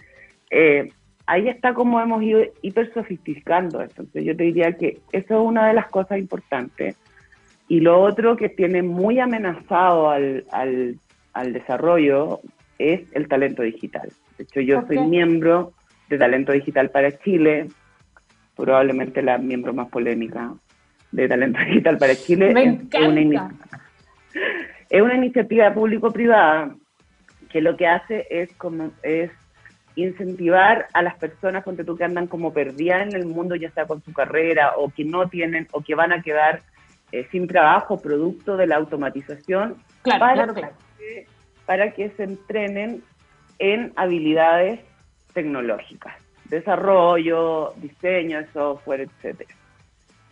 [0.50, 0.94] eh,
[1.28, 3.82] ahí está como hemos ido hiper sofisticando.
[3.82, 6.96] Entonces yo te diría que eso es una de las cosas importantes.
[7.68, 12.42] Y lo otro que tiene muy amenazado al, al, desarrollo
[12.78, 14.10] es el talento digital.
[14.38, 15.74] De hecho, yo soy miembro
[16.10, 17.68] de Talento Digital para Chile,
[18.56, 20.54] probablemente la miembro más polémica
[21.12, 22.54] de Talento Digital para Chile.
[22.92, 23.52] es, una,
[24.90, 26.76] es una iniciativa público-privada
[27.50, 29.32] que lo que hace es como es
[29.96, 33.86] incentivar a las personas ponte tú, que andan como perdidas en el mundo, ya sea
[33.86, 36.62] con su carrera o que no tienen o que van a quedar
[37.12, 41.28] eh, sin trabajo producto de la automatización, para, Que,
[41.66, 43.04] para que se entrenen
[43.60, 44.82] en habilidades
[45.34, 49.54] tecnológicas, desarrollo, diseño de software, etcétera.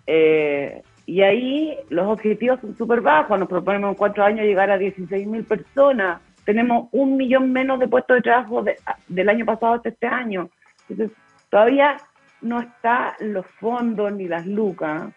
[0.08, 4.78] Eh, y ahí los objetivos son súper bajos, nos proponemos en cuatro años llegar a
[4.78, 8.64] 16.000 personas, tenemos un millón menos de puestos de trabajo
[9.08, 10.50] del año pasado hasta este año.
[10.90, 11.18] Entonces,
[11.50, 11.98] todavía
[12.42, 15.14] no está los fondos ni las lucas.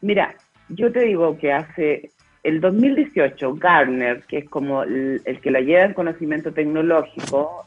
[0.00, 0.34] Mira,
[0.68, 2.10] yo te digo que hace
[2.42, 7.64] el 2018, Garner, que es como el, que la lleva en conocimiento tecnológico,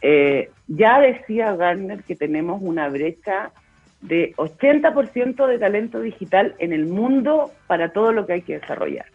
[0.00, 3.52] eh, ya decía Garner que tenemos una brecha
[4.00, 9.06] de 80% de talento digital en el mundo para todo lo que hay que desarrollar.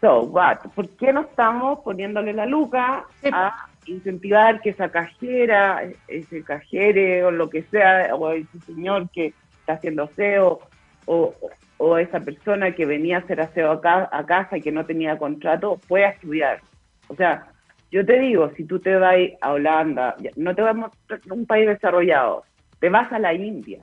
[0.00, 0.58] So, what?
[0.74, 7.30] ¿Por qué no estamos poniéndole la luca a incentivar que esa cajera, ese cajere o
[7.30, 10.60] lo que sea, o ese señor que está haciendo aseo,
[11.06, 11.34] o,
[11.78, 15.18] o esa persona que venía a hacer aseo a, a casa y que no tenía
[15.18, 16.60] contrato, pueda estudiar?
[17.08, 17.48] O sea,
[17.90, 21.66] yo te digo, si tú te vas a Holanda, no te vas a un país
[21.66, 22.44] desarrollado,
[22.78, 23.80] te vas a la India,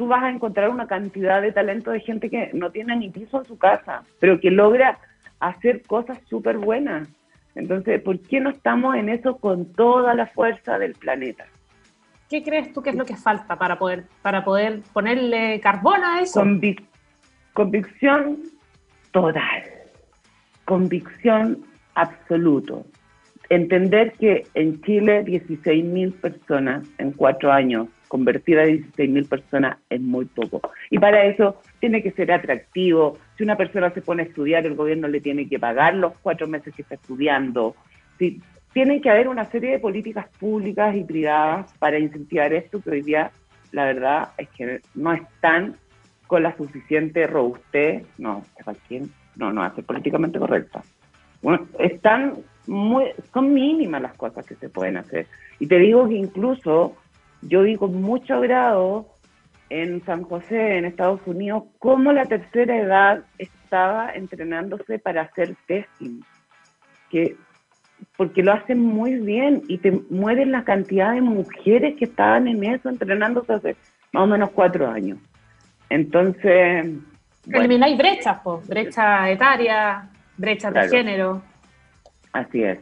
[0.00, 3.40] tú vas a encontrar una cantidad de talento de gente que no tiene ni piso
[3.40, 4.98] en su casa, pero que logra
[5.40, 7.06] hacer cosas súper buenas.
[7.54, 11.44] Entonces, ¿por qué no estamos en eso con toda la fuerza del planeta?
[12.30, 16.22] ¿Qué crees tú que es lo que falta para poder, para poder ponerle carbono a
[16.22, 16.42] eso?
[17.52, 18.38] Convicción
[19.10, 19.64] total,
[20.64, 21.62] convicción
[21.94, 22.86] absoluto.
[23.50, 30.24] Entender que en Chile 16.000 personas en cuatro años, convertir a 16.000 personas es muy
[30.24, 30.60] poco.
[30.90, 33.18] Y para eso tiene que ser atractivo.
[33.38, 36.48] Si una persona se pone a estudiar, el gobierno le tiene que pagar los cuatro
[36.48, 37.76] meses que está estudiando.
[38.18, 38.42] Si,
[38.72, 43.02] tiene que haber una serie de políticas públicas y privadas para incentivar esto que hoy
[43.02, 43.30] día
[43.70, 45.76] la verdad es que no están
[46.26, 48.44] con la suficiente robustez, no,
[49.36, 50.82] no, no, hace políticamente correcta.
[51.42, 55.28] Bueno, están muy, son mínimas las cosas que se pueden hacer.
[55.60, 56.96] Y te digo que incluso
[57.42, 59.06] yo vi con mucho grado
[59.68, 66.22] en San José, en Estados Unidos, cómo la tercera edad estaba entrenándose para hacer testing.
[67.08, 67.36] Que
[68.16, 72.64] porque lo hacen muy bien y te mueren la cantidad de mujeres que estaban en
[72.64, 73.76] eso entrenándose hace
[74.12, 75.18] más o menos cuatro años.
[75.88, 76.86] Entonces...
[77.50, 81.42] Elimináis brechas, pues, brecha etaria, brechas de género.
[82.32, 82.78] Así es.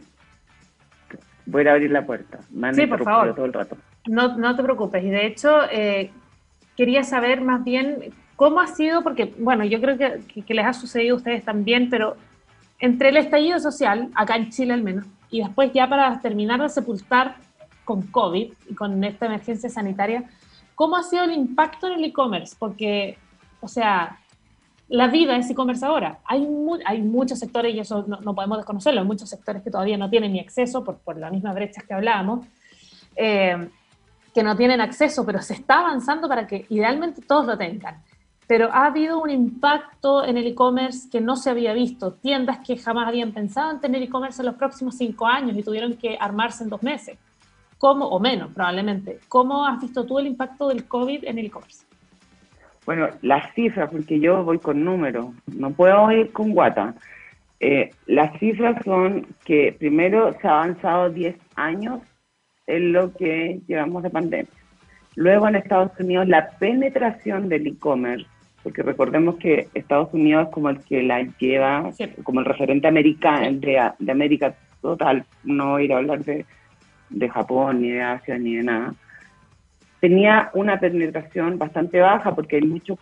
[1.46, 2.38] Voy a abrir la puerta.
[2.72, 3.34] sí, por favor.
[3.34, 3.76] Todo el rato.
[4.08, 5.04] No, no te preocupes.
[5.04, 6.10] Y de hecho, eh,
[6.76, 10.72] quería saber más bien cómo ha sido, porque, bueno, yo creo que, que les ha
[10.72, 12.16] sucedido a ustedes también, pero
[12.78, 16.68] entre el estallido social, acá en Chile al menos, y después ya para terminar de
[16.68, 17.36] sepultar
[17.84, 20.24] con COVID y con esta emergencia sanitaria,
[20.74, 22.54] ¿cómo ha sido el impacto en el e-commerce?
[22.58, 23.18] Porque,
[23.60, 24.18] o sea,
[24.88, 26.20] la vida es e-commerce ahora.
[26.24, 26.46] Hay,
[26.86, 30.32] hay muchos sectores, y eso no, podemos desconocerlo, hay muchos sectores que todavía no tienen
[30.32, 32.46] ni acceso por, por las mismas brechas que hablábamos,
[33.16, 33.68] eh,
[34.38, 37.96] que no tienen acceso, pero se está avanzando para que idealmente todos lo tengan
[38.46, 42.14] pero ha habido un impacto en el e-commerce que no se había visto.
[42.14, 45.98] Tiendas que jamás habían pensado en tener e-commerce en los próximos cinco años y tuvieron
[45.98, 47.18] que armarse en dos meses,
[47.76, 49.18] ¿Cómo, o menos probablemente.
[49.28, 51.84] ¿Cómo has visto tú el impacto del COVID en el e-commerce?
[52.86, 56.94] Bueno, las cifras, porque yo voy con números, no puedo ir con guata.
[57.60, 62.00] Eh, las cifras son que primero se ha avanzado 10 años
[62.68, 64.52] en lo que llevamos de pandemia.
[65.16, 68.26] Luego en Estados Unidos la penetración del e-commerce
[68.62, 71.90] porque recordemos que Estados Unidos es como el que la lleva,
[72.22, 76.44] como el referente americano de, de, América total, no ir a hablar de,
[77.08, 78.94] de Japón, ni de Asia, ni de nada,
[80.00, 82.96] tenía una penetración bastante baja porque hay mucho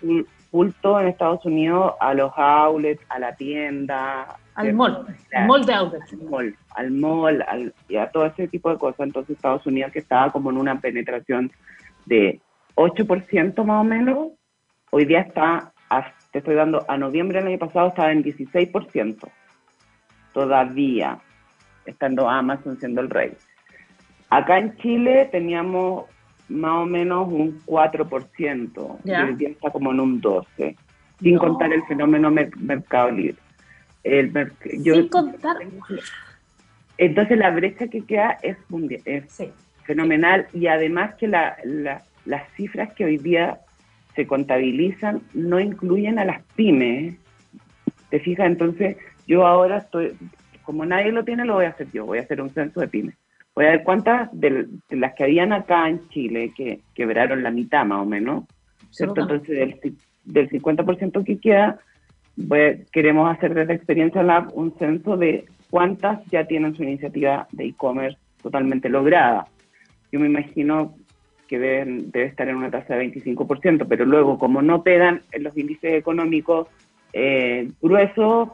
[0.50, 4.36] culto en Estados Unidos a los outlets, a la tienda.
[4.54, 6.12] Al mall, al mall de outlets.
[6.12, 9.00] Al mall, al mall al, y a todo ese tipo de cosas.
[9.00, 11.50] Entonces Estados Unidos que estaba como en una penetración
[12.06, 12.40] de
[12.76, 14.28] 8% más o menos,
[14.90, 15.72] Hoy día está,
[16.30, 19.28] te estoy dando, a noviembre del año pasado estaba en 16%.
[20.32, 21.18] Todavía,
[21.84, 23.36] estando Amazon siendo el rey.
[24.30, 26.06] Acá en Chile teníamos
[26.48, 28.98] más o menos un 4%.
[29.04, 30.76] Y hoy día está como en un 12%.
[31.20, 33.36] Sin contar el fenómeno Mercado Libre.
[34.04, 34.32] El
[34.62, 35.56] sin contar.
[36.98, 38.56] Entonces la brecha que queda es,
[39.04, 39.42] es
[39.84, 41.56] fenomenal y además que la,
[42.24, 43.60] las cifras que hoy día
[44.14, 47.16] se contabilizan no incluyen a las pymes.
[48.10, 48.46] ¿Te fijas?
[48.46, 50.16] Entonces, yo ahora estoy,
[50.62, 52.88] como nadie lo tiene, lo voy a hacer yo, voy a hacer un censo de
[52.88, 53.16] pymes.
[53.56, 57.86] Voy a ver cuántas de, las que habían acá en Chile, que quebraron la mitad
[57.86, 58.44] más o menos,
[58.90, 59.22] ¿cierto?
[59.22, 61.80] Entonces, del, del 50% que queda,
[62.92, 68.18] queremos hacer desde Experiencia Lab un censo de cuántas ya tienen su iniciativa de e-commerce
[68.42, 69.46] totalmente lograda.
[70.12, 70.94] Yo me imagino
[71.48, 75.44] que deben, debe estar en una tasa de 25%, pero luego como no pegan en
[75.44, 76.68] los índices económicos
[77.14, 78.50] eh, gruesos,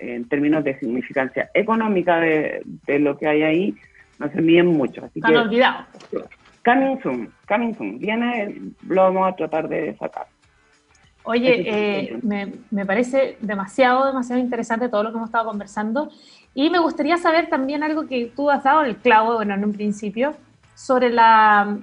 [0.00, 2.62] en términos de significancia económica de,
[2.98, 3.74] lo que hay ahí,
[4.18, 5.04] no se miden mucho.
[5.04, 5.86] Así que, olvidado.
[6.64, 7.98] Coming soon, coming soon.
[7.98, 10.26] Viene, lo vamos a tratar de sacar.
[11.22, 16.10] Oye, eh, me, me, parece demasiado, demasiado interesante todo lo que hemos estado conversando
[16.54, 19.72] y me gustaría saber también algo que tú has dado el clavo, bueno, en un
[19.72, 20.34] principio,
[20.74, 21.78] sobre la,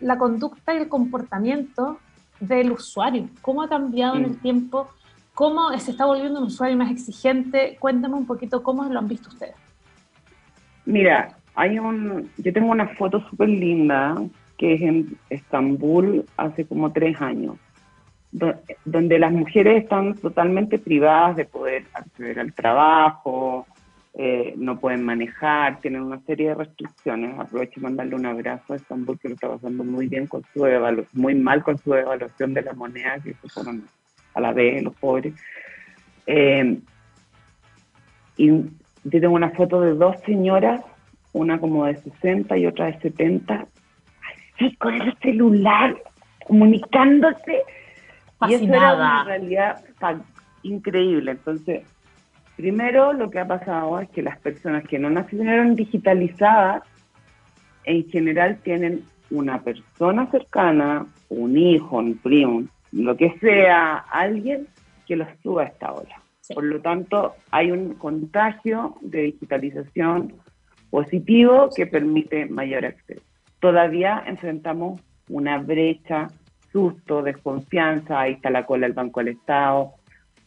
[0.00, 1.98] la conducta y el comportamiento
[2.38, 3.28] del usuario.
[3.40, 4.88] ¿Cómo ha cambiado en el tiempo?
[5.34, 7.76] ¿Cómo se está volviendo un usuario más exigente?
[7.80, 9.56] Cuéntame un poquito cómo lo han visto ustedes.
[10.86, 14.16] Mira, hay un, yo tengo una foto súper linda
[14.56, 17.56] que es en Estambul hace como tres años,
[18.84, 23.66] donde las mujeres están totalmente privadas de poder acceder al trabajo,
[24.16, 27.36] eh, no pueden manejar, tienen una serie de restricciones.
[27.36, 30.64] Aprovecho y mandarle un abrazo a Estambul, que lo está pasando muy bien con su
[31.14, 33.84] muy mal con su evaluación de la moneda, que se fueron
[34.34, 35.34] a la vez los pobres.
[36.26, 36.78] Eh,
[38.36, 40.82] y yo tengo una foto de dos señoras,
[41.32, 43.66] una como de 60 y otra de 70,
[44.54, 45.96] así con el celular,
[46.46, 47.62] comunicándose
[48.48, 49.82] Y eso era una realidad
[50.62, 51.32] increíble.
[51.32, 51.82] Entonces,
[52.56, 56.82] primero lo que ha pasado es que las personas que no nacieron digitalizadas,
[57.84, 62.64] en general tienen una persona cercana, un hijo, un primo,
[62.94, 64.68] lo que sea, alguien
[65.06, 66.22] que los suba a esta ola.
[66.54, 70.34] Por lo tanto, hay un contagio de digitalización
[70.90, 73.22] positivo que permite mayor acceso.
[73.60, 76.28] Todavía enfrentamos una brecha,
[76.70, 79.94] susto, desconfianza, ahí está la cola del Banco del Estado.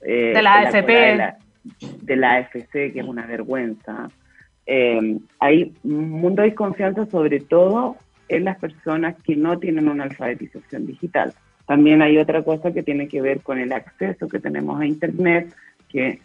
[0.01, 0.87] Eh, de la AFP.
[2.01, 4.09] De la, AFC, que es una vergüenza.
[4.65, 7.97] Eh, hay un mundo de desconfianza sobre todo
[8.29, 11.33] en las personas que no tienen una alfabetización digital.
[11.67, 15.53] También hay otra cosa que tiene que ver con el acceso que tenemos a Internet,
[15.89, 16.21] que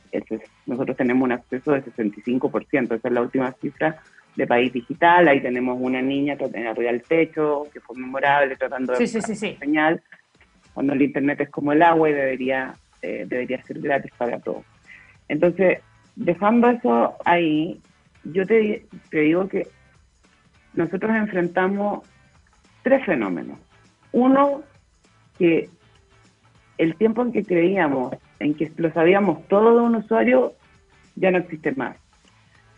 [0.66, 4.00] nosotros tenemos un acceso de 65%, esa es la última cifra
[4.36, 9.06] de país digital, ahí tenemos una niña arriba del techo, que fue memorable, tratando de
[9.06, 10.00] sí, sí, señal,
[10.72, 14.64] cuando el Internet es como el agua y debería, eh, debería ser gratis para todos.
[15.28, 15.80] Entonces,
[16.16, 17.80] dejando eso ahí,
[18.24, 19.66] yo te, te digo que
[20.74, 22.06] nosotros enfrentamos
[22.82, 23.58] tres fenómenos.
[24.12, 24.62] Uno,
[25.42, 25.68] que
[26.78, 30.52] el tiempo en que creíamos, en que lo sabíamos todo de un usuario,
[31.16, 31.96] ya no existe más.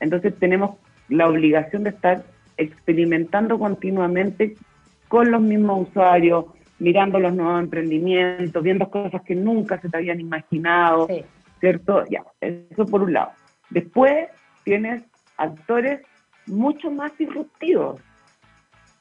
[0.01, 0.79] Entonces tenemos
[1.11, 2.25] la obligación de estar
[2.57, 4.57] experimentando continuamente
[5.09, 6.47] con los mismos usuarios,
[6.79, 11.07] mirando los nuevos emprendimientos, viendo cosas que nunca se te habían imaginado,
[11.61, 12.05] ¿cierto?
[12.09, 13.33] Ya, eso por un lado.
[13.69, 14.29] Después
[14.65, 15.03] tienes
[15.37, 16.01] actores
[16.47, 18.01] mucho más disruptivos.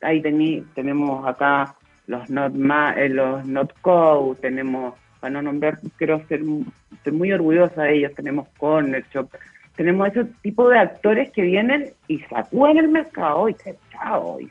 [0.02, 1.78] Ahí tenemos acá
[2.08, 2.54] los not,
[2.98, 8.48] eh, los not co, tenemos, para no nombrar, quiero ser, muy orgullosa de ellos, tenemos
[8.58, 9.30] Corner Shop,
[9.76, 14.50] tenemos ese tipo de actores que vienen y sacuden el mercado y se chao, y,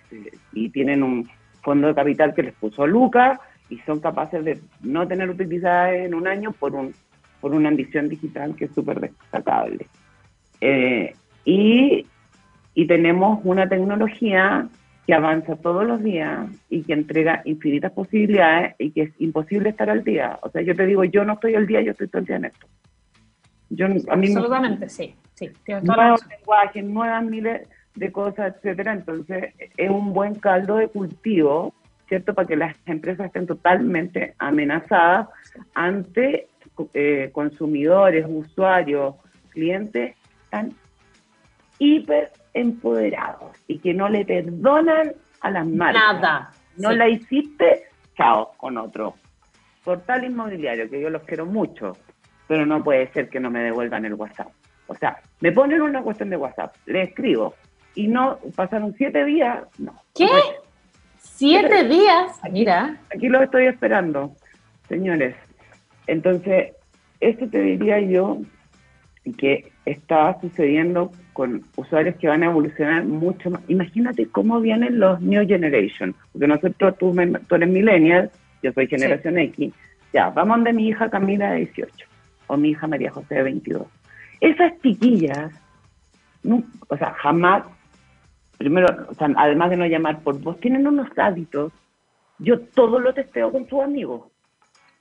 [0.52, 1.28] y tienen un
[1.62, 3.38] fondo de capital que les puso Lucas
[3.68, 6.94] y son capaces de no tener utilidad en un año por un
[7.40, 9.86] por una ambición digital que es súper destacable.
[10.60, 12.06] Eh, y
[12.74, 14.66] y tenemos una tecnología
[15.06, 19.90] que avanza todos los días y que entrega infinitas posibilidades y que es imposible estar
[19.90, 20.38] al día.
[20.42, 22.36] O sea, yo te digo, yo no estoy al día, yo estoy todo el día
[22.36, 22.66] en esto.
[23.70, 25.14] Yo, a mí Absolutamente, sí.
[25.34, 25.50] sí
[25.82, 28.92] nuevos lenguajes, nuevas miles de cosas, etcétera.
[28.92, 31.74] Entonces, es un buen caldo de cultivo,
[32.08, 32.34] ¿cierto?
[32.34, 35.28] Para que las empresas estén totalmente amenazadas
[35.74, 36.48] ante
[36.94, 39.16] eh, consumidores, usuarios,
[39.50, 40.74] clientes, están
[41.82, 46.14] hiper empoderados y que no le perdonan a las marcas.
[46.14, 46.50] Nada.
[46.76, 47.84] No la hiciste,
[48.16, 49.16] chao, con otro.
[49.84, 51.96] Portal inmobiliario, que yo los quiero mucho,
[52.46, 54.52] pero no puede ser que no me devuelvan el WhatsApp.
[54.86, 57.54] O sea, me ponen una cuestión de WhatsApp, le escribo
[57.94, 60.00] y no pasaron siete días, no.
[60.14, 60.28] ¿Qué?
[61.18, 62.40] ¿Siete días?
[62.50, 62.96] Mira.
[63.14, 64.36] Aquí lo estoy esperando,
[64.88, 65.34] señores.
[66.06, 66.74] Entonces,
[67.20, 68.38] esto te diría yo
[69.38, 73.62] que está sucediendo con usuarios que van a evolucionar mucho más.
[73.68, 77.14] Imagínate cómo vienen los New Generation, porque nosotros, tú,
[77.48, 78.30] tú eres millennial,
[78.62, 79.72] yo soy generación X,
[80.12, 82.06] ya, vamos de mi hija Camila de 18,
[82.48, 83.86] o mi hija María José de 22.
[84.40, 85.52] Esas chiquillas,
[86.88, 87.64] o sea, jamás,
[88.58, 91.72] primero, o sea, además de no llamar por voz, tienen unos hábitos,
[92.38, 94.31] yo todo lo testeo con sus amigos,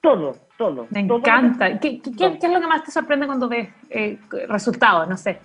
[0.01, 0.87] todo, todo.
[0.89, 1.79] Me encanta.
[1.79, 5.07] ¿Qué, es lo que más te sorprende cuando ves eh, resultados?
[5.07, 5.39] No sé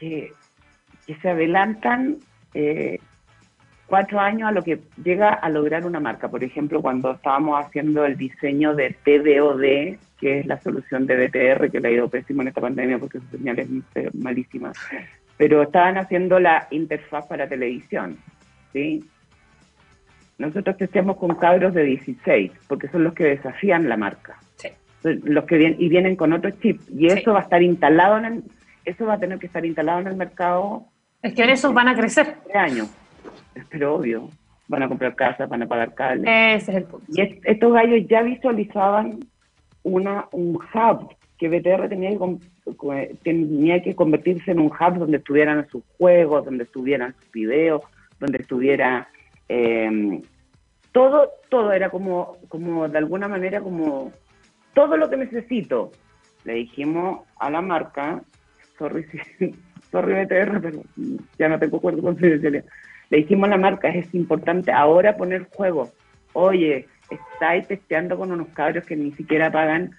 [0.00, 0.32] que,
[1.20, 2.18] se adelantan
[2.54, 2.98] eh,
[3.86, 6.28] cuatro años a lo que llega a lograr una marca.
[6.28, 11.70] Por ejemplo, cuando estábamos haciendo el diseño de TDOD, que es la solución de DTR,
[11.70, 14.72] que le ha ido pésimo en esta pandemia porque su señal es malísima,
[15.36, 18.16] pero estaban haciendo la interfaz para televisión,
[18.72, 19.04] ¿sí?
[20.40, 24.38] Nosotros testeamos con cabros de 16, porque son los que desafían la marca.
[25.02, 28.24] Los que vienen, y vienen con otro chip, y eso va a estar instalado en
[28.24, 28.42] el
[28.84, 30.86] eso va a tener que estar instalado en el mercado.
[31.22, 32.36] Es que esos van a crecer.
[32.46, 32.84] De año.
[33.68, 34.30] Pero obvio,
[34.68, 36.54] van a comprar casas, van a pagar cable.
[36.54, 37.06] Ese es el punto.
[37.08, 39.20] Y estos gallos ya visualizaban
[39.82, 45.68] una, un hub que BTR tenía que, tenía que convertirse en un hub donde estuvieran
[45.68, 47.82] sus juegos, donde estuvieran sus videos,
[48.18, 49.08] donde estuviera
[49.50, 50.22] em,
[50.92, 54.12] todo, todo era como, como de alguna manera como
[54.74, 55.90] todo lo que necesito.
[56.44, 58.22] Le dijimos a la marca
[58.80, 59.06] sorry,
[59.90, 60.82] sorry BTR, pero
[61.38, 62.64] ya no tengo acuerdo con Le
[63.10, 65.90] dijimos a la marca, es importante ahora poner juego.
[66.32, 69.90] Oye, estáis testeando con unos cabros que ni siquiera pagan,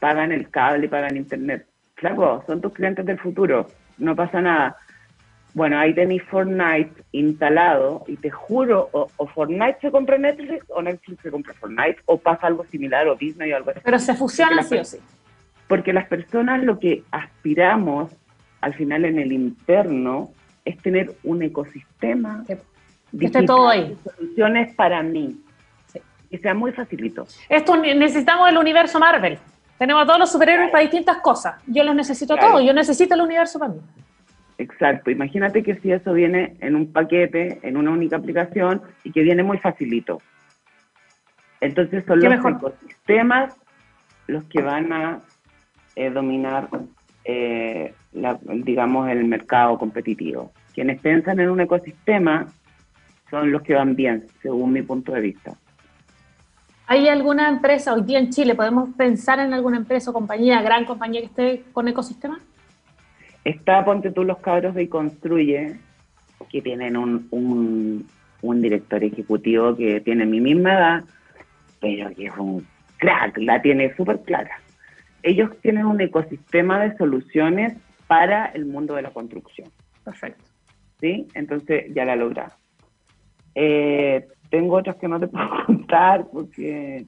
[0.00, 1.66] pagan el cable y pagan internet.
[1.94, 3.66] Claro, son tus clientes del futuro,
[3.98, 4.76] no pasa nada.
[5.56, 11.22] Bueno, ahí tenéis Fortnite instalado y te juro, o, Fortnite se compra Netflix o Netflix
[11.22, 13.80] se compra Fortnite o pasa algo similar o Disney o algo así.
[13.82, 14.98] Pero se fusiona sí o sí.
[15.66, 18.12] Porque las personas lo que aspiramos
[18.60, 20.28] al final en el interno
[20.62, 22.58] es tener un ecosistema que
[23.24, 23.96] esté todo ahí.
[24.04, 25.40] soluciones para mí.
[26.30, 27.26] Que sea muy facilito.
[27.48, 29.38] Esto necesitamos el universo Marvel.
[29.78, 31.54] Tenemos a todos los superhéroes para distintas cosas.
[31.66, 33.80] Yo los necesito todos, yo necesito el universo para mí.
[34.58, 39.22] Exacto, imagínate que si eso viene en un paquete, en una única aplicación y que
[39.22, 40.22] viene muy facilito.
[41.60, 43.54] Entonces son los ecosistemas
[44.26, 45.20] los que van a
[45.94, 46.68] eh, dominar,
[47.24, 50.52] eh, digamos, el mercado competitivo.
[50.74, 52.46] Quienes piensan en un ecosistema
[53.30, 55.54] son los que van bien, según mi punto de vista.
[56.86, 58.54] ¿Hay alguna empresa hoy día en Chile?
[58.54, 62.38] ¿Podemos pensar en alguna empresa o compañía, gran compañía que esté con ecosistema?
[63.46, 65.76] Está, ponte tú, los cabros de Construye,
[66.50, 71.04] que tienen un, un, director ejecutivo que tiene mi misma edad,
[71.80, 72.66] pero que es un
[72.96, 74.50] crack, la tiene súper clara.
[75.22, 77.76] Ellos tienen un ecosistema de soluciones
[78.08, 79.68] para el mundo de la construcción.
[80.04, 80.42] Perfecto.
[81.00, 81.28] ¿Sí?
[81.34, 82.50] Entonces ya la logra.
[83.54, 87.06] Eh, tengo otras que no te puedo contar porque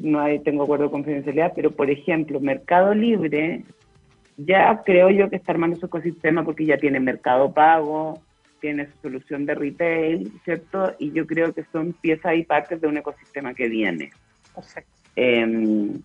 [0.00, 3.62] no hay, tengo acuerdo de confidencialidad, pero por ejemplo, Mercado Libre
[4.36, 8.20] ya creo yo que está armando su ecosistema porque ya tiene mercado pago,
[8.60, 10.94] tiene su solución de retail, ¿cierto?
[10.98, 14.10] Y yo creo que son piezas y partes de un ecosistema que viene.
[14.54, 14.90] Perfecto.
[15.16, 16.00] Em,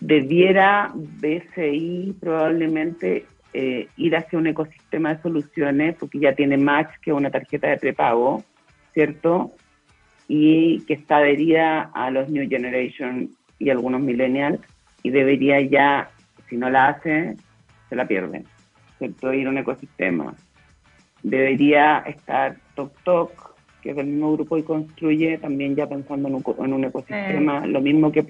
[0.00, 3.24] debiera BCI probablemente
[3.54, 7.68] eh, ir hacia un ecosistema de soluciones, porque ya tiene Match, que es una tarjeta
[7.68, 8.44] de prepago,
[8.92, 9.52] ¿cierto?
[10.28, 14.60] Y que está adherida a los New Generation y algunos Millennials,
[15.02, 16.10] y debería ya
[16.48, 17.36] si no la hace,
[17.88, 18.44] se la pierde.
[18.98, 19.32] ¿cierto?
[19.32, 20.34] Ir a un ecosistema.
[21.22, 26.72] Debería estar Tok Tok, que es del mismo grupo y construye, también ya pensando en
[26.72, 28.22] un, ecosistema, lo mismo que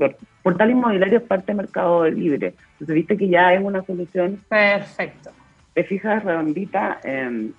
[0.42, 2.54] Portal Inmobiliario es parte del mercado libre.
[2.72, 4.40] Entonces, viste que ya es una solución.
[4.48, 5.30] Perfecto.
[5.74, 7.54] Te fijas redondita, en,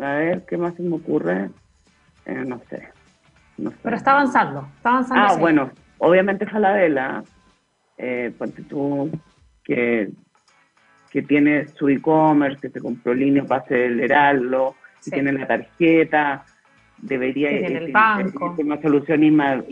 [0.00, 1.50] a ver, ¿qué más se me ocurre?
[2.26, 2.88] Eh, no, sé,
[3.82, 5.24] Pero está avanzando, está avanzando.
[5.28, 7.22] Ah, bueno, obviamente Falabella,
[7.98, 8.32] eh,
[8.68, 9.10] tú,
[9.62, 10.10] que,
[11.10, 14.74] que tiene su e-commerce, que se compró línea para acelerarlo,
[15.04, 16.44] que tiene la tarjeta,
[16.98, 17.66] debería ir.
[17.66, 18.54] Tiene el banco.
[18.56, 19.22] Tiene una solución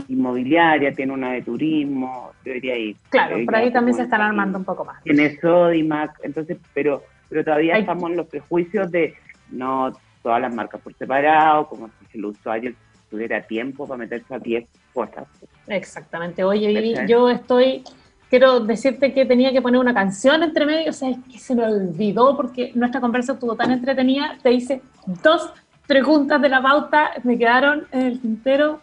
[0.09, 2.97] inmobiliaria, tiene una de turismo, debería ir.
[3.09, 5.03] Claro, por ahí también se están armando un poco más.
[5.03, 9.15] Tiene Sodimac, entonces, pero, pero todavía estamos en los prejuicios de
[9.51, 9.93] no
[10.23, 12.73] todas las marcas por separado, como si el usuario
[13.11, 15.27] tuviera tiempo para meterse a 10 cosas.
[15.67, 16.45] Exactamente.
[16.45, 17.83] Oye, yo estoy
[18.33, 21.55] quiero decirte que tenía que poner una canción entre medio, o sea, es que se
[21.55, 24.39] me olvidó porque nuestra conversa estuvo tan entretenida.
[24.43, 24.81] Te hice
[25.23, 25.53] dos
[25.87, 28.81] preguntas de la pauta, me quedaron en el tintero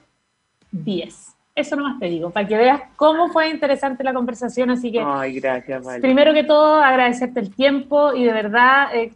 [0.71, 1.35] 10.
[1.55, 4.69] Eso nomás te digo, para que veas cómo fue interesante la conversación.
[4.69, 9.13] Así que, Ay, gracias, primero que todo, agradecerte el tiempo y de verdad, eh,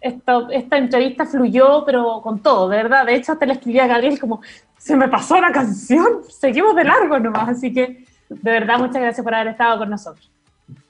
[0.00, 3.06] esta, esta entrevista fluyó, pero con todo, de verdad.
[3.06, 4.40] De hecho, hasta le escribí a Gabriel como,
[4.76, 7.50] se me pasó la canción, seguimos de largo nomás.
[7.50, 8.04] Así que
[8.42, 10.30] de verdad, muchas gracias por haber estado con nosotros.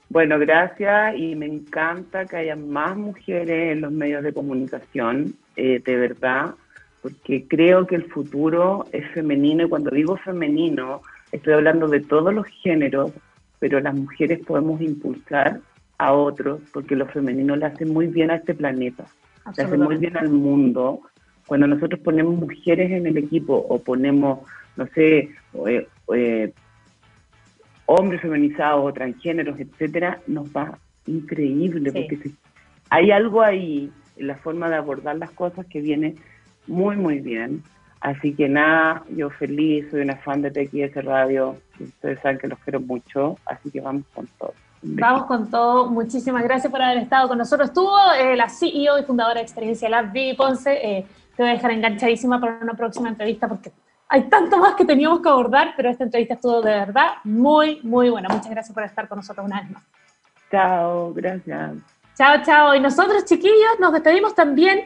[0.08, 5.82] Bueno, gracias y me encanta que haya más mujeres en los medios de comunicación, eh,
[5.84, 6.54] de verdad,
[7.02, 12.32] porque creo que el futuro es femenino y cuando digo femenino estoy hablando de todos
[12.32, 13.12] los géneros,
[13.58, 15.60] pero las mujeres podemos impulsar
[15.98, 19.04] a otros porque lo femenino le hace muy bien a este planeta,
[19.56, 21.00] le hace muy bien al mundo.
[21.46, 24.40] Cuando nosotros ponemos mujeres en el equipo o ponemos,
[24.76, 25.30] no sé,
[25.66, 26.52] eh, eh,
[27.86, 32.30] hombres feminizados o transgéneros, etcétera, nos va increíble, porque
[32.90, 36.14] hay algo ahí en la forma de abordar las cosas que viene
[36.66, 37.62] muy, muy bien.
[38.00, 42.58] Así que nada, yo feliz, soy una fan de TXS Radio, ustedes saben que los
[42.58, 44.52] quiero mucho, así que vamos con todo.
[44.82, 47.70] Vamos con todo, muchísimas gracias por haber estado con nosotros.
[47.70, 51.54] Estuvo eh, la CEO y fundadora de Experiencia Lab, Vivi Ponce, eh, te voy a
[51.54, 53.72] dejar enganchadísima para una próxima entrevista porque
[54.14, 58.10] hay tanto más que teníamos que abordar, pero esta entrevista estuvo de verdad muy, muy
[58.10, 58.28] buena.
[58.28, 59.82] Muchas gracias por estar con nosotros una vez más.
[60.52, 61.72] Chao, gracias.
[62.16, 62.74] Chao, chao.
[62.76, 64.84] Y nosotros, chiquillos, nos despedimos también.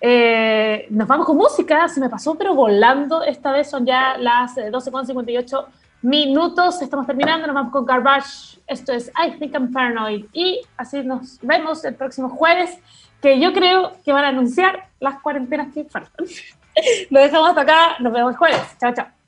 [0.00, 3.22] Eh, nos vamos con música, se me pasó, pero volando.
[3.22, 5.66] Esta vez son ya las 12.58
[6.00, 6.80] minutos.
[6.80, 8.62] Estamos terminando, nos vamos con Garbage.
[8.66, 10.24] Esto es I Think I'm Paranoid.
[10.32, 12.78] Y así nos vemos el próximo jueves,
[13.20, 16.24] que yo creo que van a anunciar las cuarentenas que faltan.
[17.10, 17.96] Lo dejamos acá.
[18.00, 18.62] Nos vemos jueves.
[18.78, 19.19] Chao, chao.